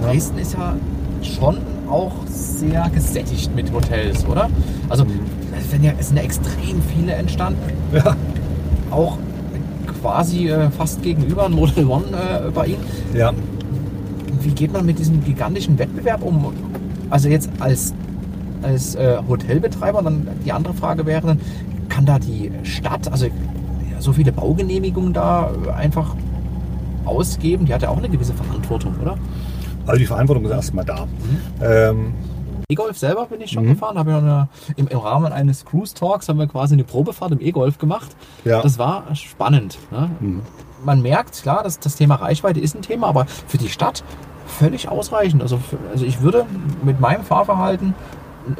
Ja. 0.02 0.08
Dresden 0.08 0.38
ist 0.38 0.52
ja 0.54 0.74
schon 1.22 1.58
auch 1.90 2.12
sehr 2.28 2.88
gesättigt 2.94 3.54
mit 3.56 3.72
Hotels, 3.72 4.24
oder? 4.26 4.48
Also 4.88 5.04
Mhm. 5.04 5.10
es 5.58 5.70
sind 5.70 5.82
ja, 5.84 5.92
es 5.98 6.08
sind 6.08 6.16
ja 6.18 6.22
extrem 6.22 6.80
viele 6.94 7.12
entstanden. 7.12 7.60
Ja. 7.92 8.14
Auch 8.90 9.18
quasi 10.00 10.48
äh, 10.48 10.70
fast 10.70 11.02
gegenüber 11.02 11.46
ein 11.46 11.52
Model 11.52 11.86
One 11.86 12.04
äh, 12.12 12.50
bei 12.50 12.66
Ihnen. 12.66 12.84
ja. 13.14 13.32
Wie 14.40 14.52
geht 14.52 14.72
man 14.72 14.86
mit 14.86 15.00
diesem 15.00 15.24
gigantischen 15.24 15.76
Wettbewerb 15.76 16.22
um? 16.22 16.52
Also 17.10 17.28
jetzt 17.28 17.50
als, 17.58 17.92
als 18.62 18.94
äh, 18.94 19.16
Hotelbetreiber, 19.28 20.02
dann 20.02 20.28
die 20.44 20.52
andere 20.52 20.72
Frage 20.72 21.04
wäre 21.04 21.26
dann, 21.26 21.40
kann 21.88 22.06
da 22.06 22.20
die 22.20 22.52
Stadt, 22.62 23.10
also 23.10 23.26
so 23.98 24.12
viele 24.12 24.30
Baugenehmigungen 24.30 25.12
da 25.12 25.50
äh, 25.66 25.70
einfach 25.72 26.14
ausgeben? 27.04 27.66
Die 27.66 27.74
hat 27.74 27.82
ja 27.82 27.88
auch 27.88 27.98
eine 27.98 28.08
gewisse 28.08 28.34
Verantwortung, 28.34 28.94
oder? 29.02 29.16
Also 29.86 29.98
die 29.98 30.06
Verantwortung 30.06 30.44
ist 30.44 30.50
erstmal 30.52 30.84
da. 30.84 31.06
Mhm. 31.06 31.62
Ähm, 31.62 32.14
E-Golf 32.68 32.98
selber 32.98 33.26
bin 33.26 33.40
ich 33.40 33.52
schon 33.52 33.64
Mhm. 33.64 33.68
gefahren, 33.74 33.96
habe 33.96 34.10
ja 34.10 34.18
eine, 34.18 34.48
im, 34.76 34.88
im 34.88 34.98
Rahmen 34.98 35.32
eines 35.32 35.64
Cruise 35.64 35.94
Talks 35.94 36.28
haben 36.28 36.38
wir 36.40 36.48
quasi 36.48 36.74
eine 36.74 36.82
Probefahrt 36.82 37.30
im 37.30 37.40
E-Golf 37.40 37.78
gemacht. 37.78 38.16
Ja. 38.44 38.60
Das 38.60 38.76
war 38.78 39.04
spannend. 39.14 39.78
Ne? 39.92 40.10
Mhm. 40.18 40.40
Man 40.84 41.00
merkt, 41.00 41.40
klar, 41.42 41.62
dass 41.62 41.78
das 41.78 41.94
Thema 41.94 42.16
Reichweite 42.16 42.58
ist 42.58 42.74
ein 42.74 42.82
Thema, 42.82 43.06
aber 43.06 43.26
für 43.26 43.56
die 43.58 43.68
Stadt 43.68 44.02
völlig 44.48 44.88
ausreichend. 44.88 45.42
Also, 45.42 45.60
also 45.92 46.04
ich 46.04 46.20
würde 46.22 46.44
mit 46.82 46.98
meinem 47.00 47.22
Fahrverhalten 47.22 47.94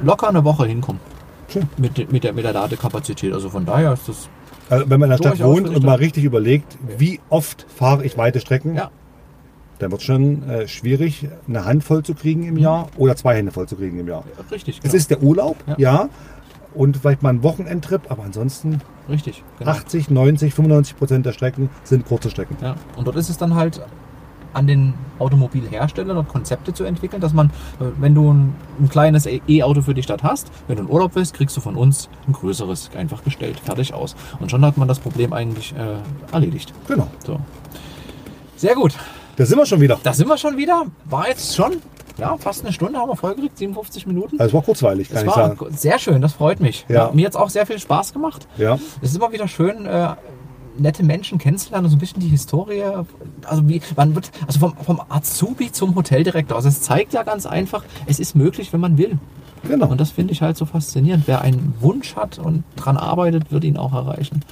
locker 0.02 0.28
eine 0.28 0.44
Woche 0.44 0.66
hinkommen. 0.66 1.00
Schön. 1.48 1.68
Mit, 1.76 2.10
mit, 2.12 2.22
der, 2.24 2.32
mit 2.32 2.44
der 2.44 2.52
Ladekapazität. 2.52 3.32
Also 3.32 3.50
von 3.50 3.66
daher 3.66 3.92
ist 3.92 4.08
das. 4.08 4.28
also 4.70 4.88
wenn 4.88 5.00
man 5.00 5.10
in 5.10 5.16
der 5.16 5.28
Stadt 5.30 5.42
wohnt 5.42 5.68
und 5.68 5.82
mal 5.84 5.94
richtig 5.96 6.22
überlegt, 6.22 6.78
wie 6.96 7.18
oft 7.28 7.66
fahre 7.68 8.04
ich 8.04 8.16
weite 8.16 8.38
Strecken, 8.40 8.76
Ja, 8.76 8.90
dann 9.78 9.90
wird 9.90 10.00
es 10.00 10.06
schon 10.06 10.48
äh, 10.48 10.66
schwierig, 10.68 11.28
eine 11.48 11.64
Hand 11.64 11.84
voll 11.84 12.02
zu 12.02 12.14
kriegen 12.14 12.44
im 12.44 12.56
Jahr 12.56 12.88
oder 12.96 13.16
zwei 13.16 13.36
Hände 13.36 13.52
voll 13.52 13.66
zu 13.68 13.76
kriegen 13.76 13.98
im 13.98 14.08
Jahr. 14.08 14.24
richtig. 14.50 14.76
Es 14.78 14.82
Genau. 14.82 14.94
ist 14.94 15.10
der 15.10 15.22
Urlaub, 15.22 15.56
Ja. 15.66 15.74
ja. 15.78 16.08
Und 16.74 16.98
vielleicht 16.98 17.22
mal 17.22 17.30
ein 17.30 17.42
Wochenendtrip, 17.42 18.10
aber 18.10 18.24
ansonsten 18.24 18.80
richtig. 19.08 19.42
Genau. 19.58 19.70
80, 19.70 20.10
90, 20.10 20.52
95 20.52 20.96
Prozent 20.98 21.24
der 21.24 21.32
Strecken 21.32 21.70
sind 21.84 22.04
kurze 22.06 22.28
Strecken. 22.28 22.56
Ja, 22.60 22.76
und 22.96 23.06
dort 23.06 23.16
ist 23.16 23.30
es 23.30 23.38
dann 23.38 23.54
halt 23.54 23.80
an 24.52 24.66
den 24.66 24.94
Automobilherstellern 25.18 26.16
und 26.16 26.28
Konzepte 26.28 26.72
zu 26.74 26.84
entwickeln, 26.84 27.20
dass 27.20 27.32
man, 27.34 27.48
äh, 27.80 27.84
wenn 27.98 28.14
du 28.14 28.32
ein, 28.32 28.54
ein 28.80 28.88
kleines 28.88 29.26
E-Auto 29.26 29.82
für 29.82 29.92
die 29.94 30.02
Stadt 30.02 30.22
hast, 30.22 30.50
wenn 30.66 30.76
du 30.76 30.82
in 30.84 30.90
Urlaub 30.90 31.12
willst, 31.14 31.34
kriegst 31.34 31.56
du 31.56 31.60
von 31.60 31.76
uns 31.76 32.08
ein 32.26 32.32
größeres 32.32 32.90
einfach 32.96 33.22
gestellt, 33.24 33.60
fertig 33.60 33.92
aus. 33.94 34.14
Und 34.40 34.50
schon 34.50 34.64
hat 34.64 34.76
man 34.78 34.88
das 34.88 34.98
Problem 34.98 35.32
eigentlich 35.34 35.74
äh, 35.76 35.96
erledigt. 36.34 36.72
Genau. 36.88 37.08
So. 37.26 37.38
Sehr 38.56 38.74
gut. 38.74 38.94
Da 39.36 39.44
sind 39.46 39.58
wir 39.58 39.66
schon 39.66 39.80
wieder. 39.80 39.98
Da 40.02 40.12
sind 40.12 40.28
wir 40.28 40.38
schon 40.38 40.56
wieder. 40.56 40.84
War 41.04 41.28
jetzt 41.28 41.54
schon, 41.54 41.74
ja, 42.18 42.36
fast 42.38 42.64
eine 42.64 42.72
Stunde 42.72 42.98
haben 42.98 43.08
wir 43.10 43.16
vollgekriegt, 43.16 43.58
57 43.58 44.06
Minuten. 44.06 44.38
Also 44.40 44.48
es 44.48 44.54
war 44.54 44.62
kurzweilig, 44.62 45.08
kann 45.08 45.16
Das 45.16 45.22
ich 45.24 45.28
war 45.28 45.56
sagen. 45.56 45.76
sehr 45.76 45.98
schön, 45.98 46.22
das 46.22 46.32
freut 46.32 46.60
mich. 46.60 46.86
Ja. 46.88 47.10
mir 47.12 47.26
hat 47.26 47.32
es 47.34 47.36
auch 47.36 47.50
sehr 47.50 47.66
viel 47.66 47.78
Spaß 47.78 48.12
gemacht. 48.12 48.48
Ja. 48.56 48.78
Es 49.02 49.10
ist 49.10 49.16
immer 49.16 49.32
wieder 49.32 49.46
schön, 49.48 49.84
äh, 49.86 50.14
nette 50.78 51.02
Menschen 51.02 51.38
kennenzulernen 51.38 51.84
und 51.86 51.90
so 51.90 51.96
ein 51.96 52.00
bisschen 52.00 52.20
die 52.20 52.28
Historie. 52.28 52.82
Also 53.44 53.68
wie 53.68 53.80
man 53.96 54.14
wird, 54.14 54.30
also 54.46 54.58
vom, 54.58 54.76
vom 54.76 55.00
Azubi 55.08 55.70
zum 55.72 55.94
Hoteldirektor. 55.94 56.56
Also 56.56 56.68
es 56.68 56.80
zeigt 56.82 57.12
ja 57.12 57.22
ganz 57.22 57.46
einfach, 57.46 57.84
es 58.06 58.18
ist 58.20 58.34
möglich, 58.34 58.72
wenn 58.72 58.80
man 58.80 58.96
will. 58.98 59.18
Genau. 59.68 59.88
Und 59.88 60.00
das 60.00 60.10
finde 60.12 60.32
ich 60.32 60.42
halt 60.42 60.56
so 60.56 60.64
faszinierend. 60.64 61.24
Wer 61.26 61.40
einen 61.42 61.74
Wunsch 61.80 62.14
hat 62.16 62.38
und 62.38 62.64
dran 62.76 62.96
arbeitet, 62.96 63.50
wird 63.50 63.64
ihn 63.64 63.76
auch 63.76 63.92
erreichen. 63.92 64.44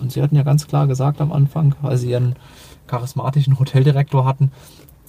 Und 0.00 0.12
Sie 0.12 0.22
hatten 0.22 0.36
ja 0.36 0.42
ganz 0.42 0.66
klar 0.66 0.86
gesagt 0.86 1.20
am 1.20 1.32
Anfang, 1.32 1.74
weil 1.82 1.96
Sie 1.96 2.10
Ihren 2.10 2.36
charismatischen 2.86 3.58
Hoteldirektor 3.58 4.24
hatten, 4.24 4.52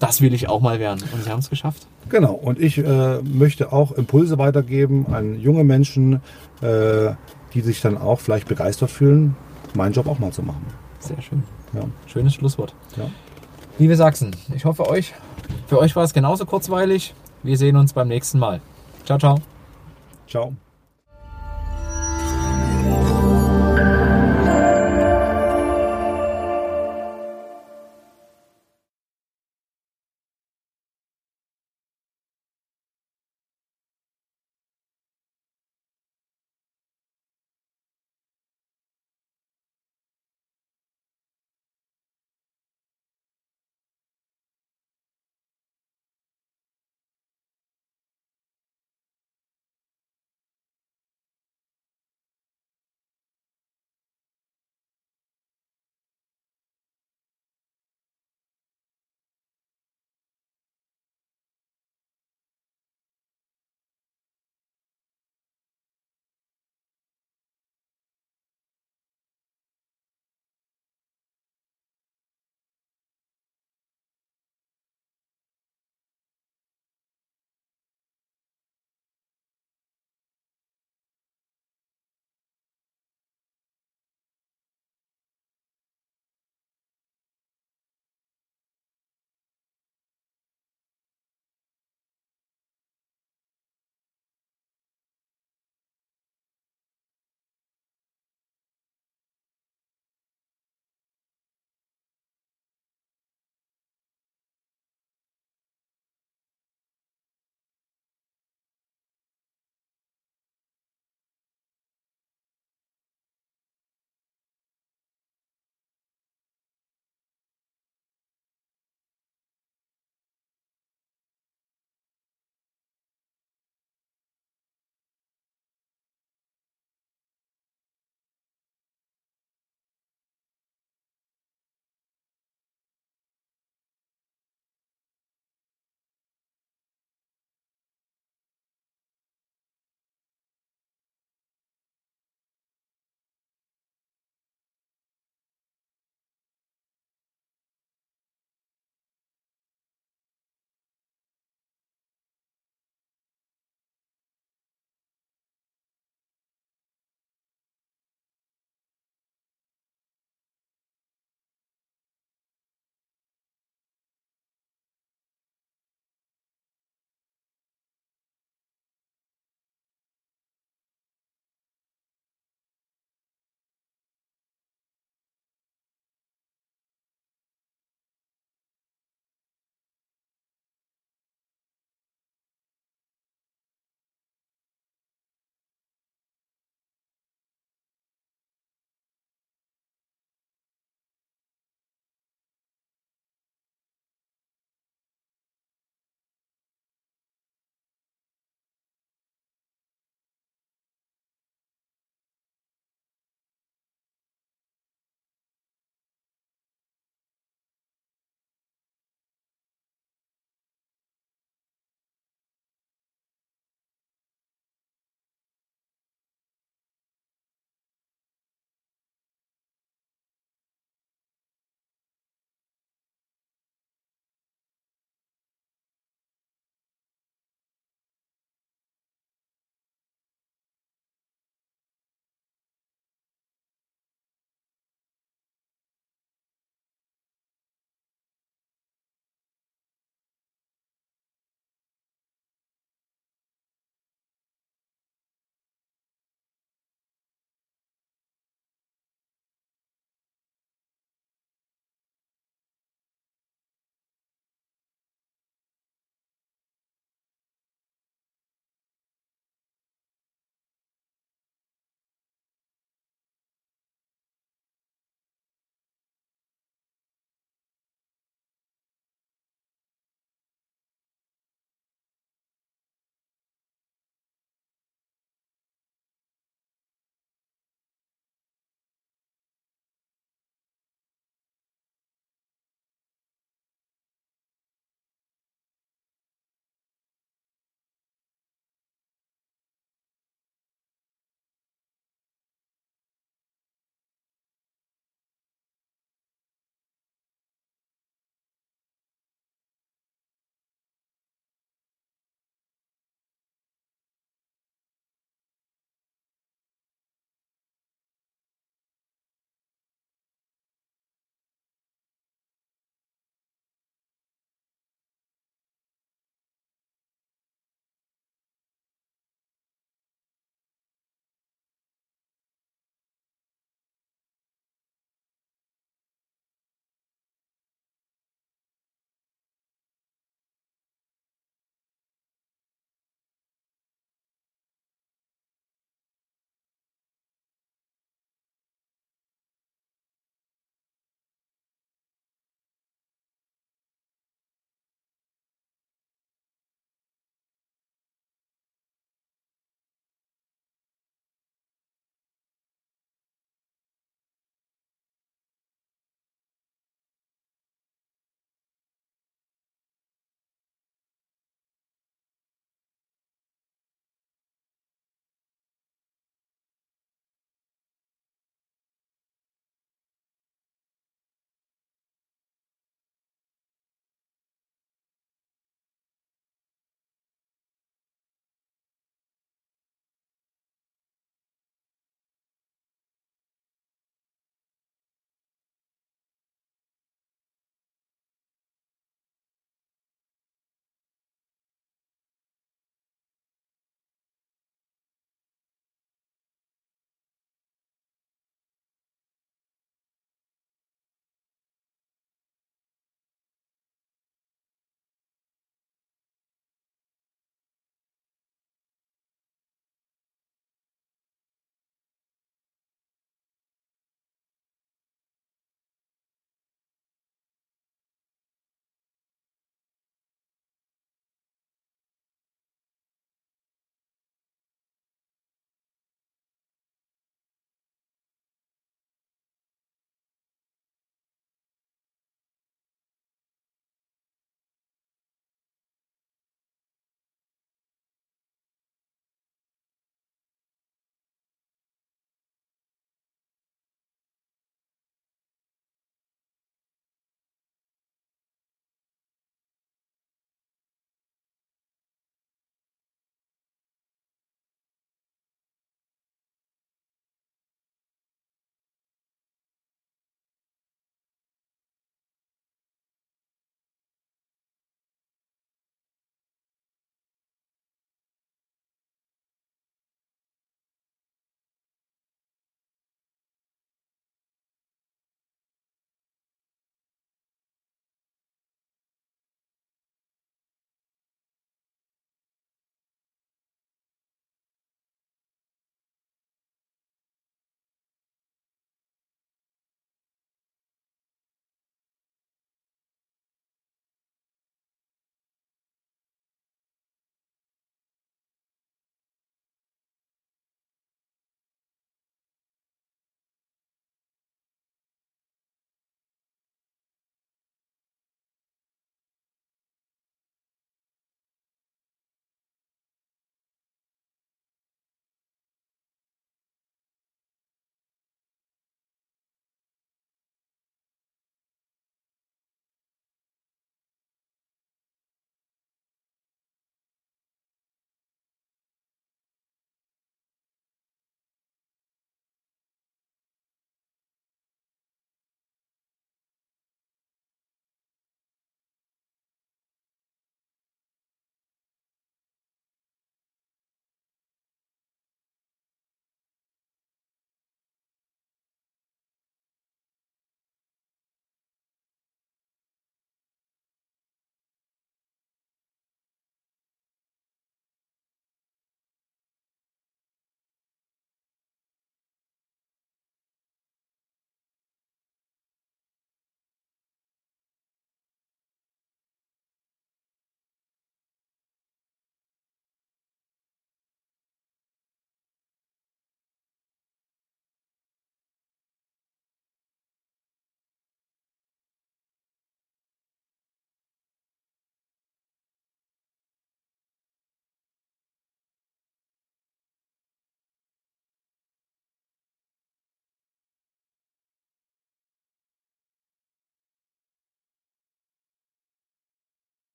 das 0.00 0.20
will 0.20 0.34
ich 0.34 0.48
auch 0.48 0.60
mal 0.60 0.80
werden. 0.80 1.02
Und 1.12 1.22
Sie 1.22 1.30
haben 1.30 1.38
es 1.38 1.50
geschafft. 1.50 1.86
Genau, 2.08 2.32
und 2.32 2.60
ich 2.60 2.78
äh, 2.78 3.22
möchte 3.22 3.72
auch 3.72 3.92
Impulse 3.92 4.38
weitergeben 4.38 5.06
an 5.12 5.40
junge 5.40 5.64
Menschen, 5.64 6.20
äh, 6.60 7.12
die 7.54 7.60
sich 7.60 7.80
dann 7.80 7.96
auch 7.96 8.20
vielleicht 8.20 8.48
begeistert 8.48 8.90
fühlen, 8.90 9.36
meinen 9.74 9.92
Job 9.92 10.06
auch 10.06 10.18
mal 10.18 10.32
zu 10.32 10.42
machen. 10.42 10.66
Sehr 10.98 11.20
schön. 11.22 11.44
Ja. 11.72 11.82
Schönes 12.06 12.34
Schlusswort. 12.34 12.74
Ja. 12.96 13.10
Liebe 13.78 13.96
Sachsen, 13.96 14.34
ich 14.54 14.64
hoffe 14.64 14.88
euch, 14.88 15.14
für 15.66 15.78
euch 15.78 15.96
war 15.96 16.04
es 16.04 16.12
genauso 16.12 16.46
kurzweilig. 16.46 17.14
Wir 17.42 17.56
sehen 17.56 17.76
uns 17.76 17.92
beim 17.92 18.08
nächsten 18.08 18.38
Mal. 18.38 18.60
Ciao, 19.04 19.18
ciao. 19.18 19.38
Ciao. 20.28 20.54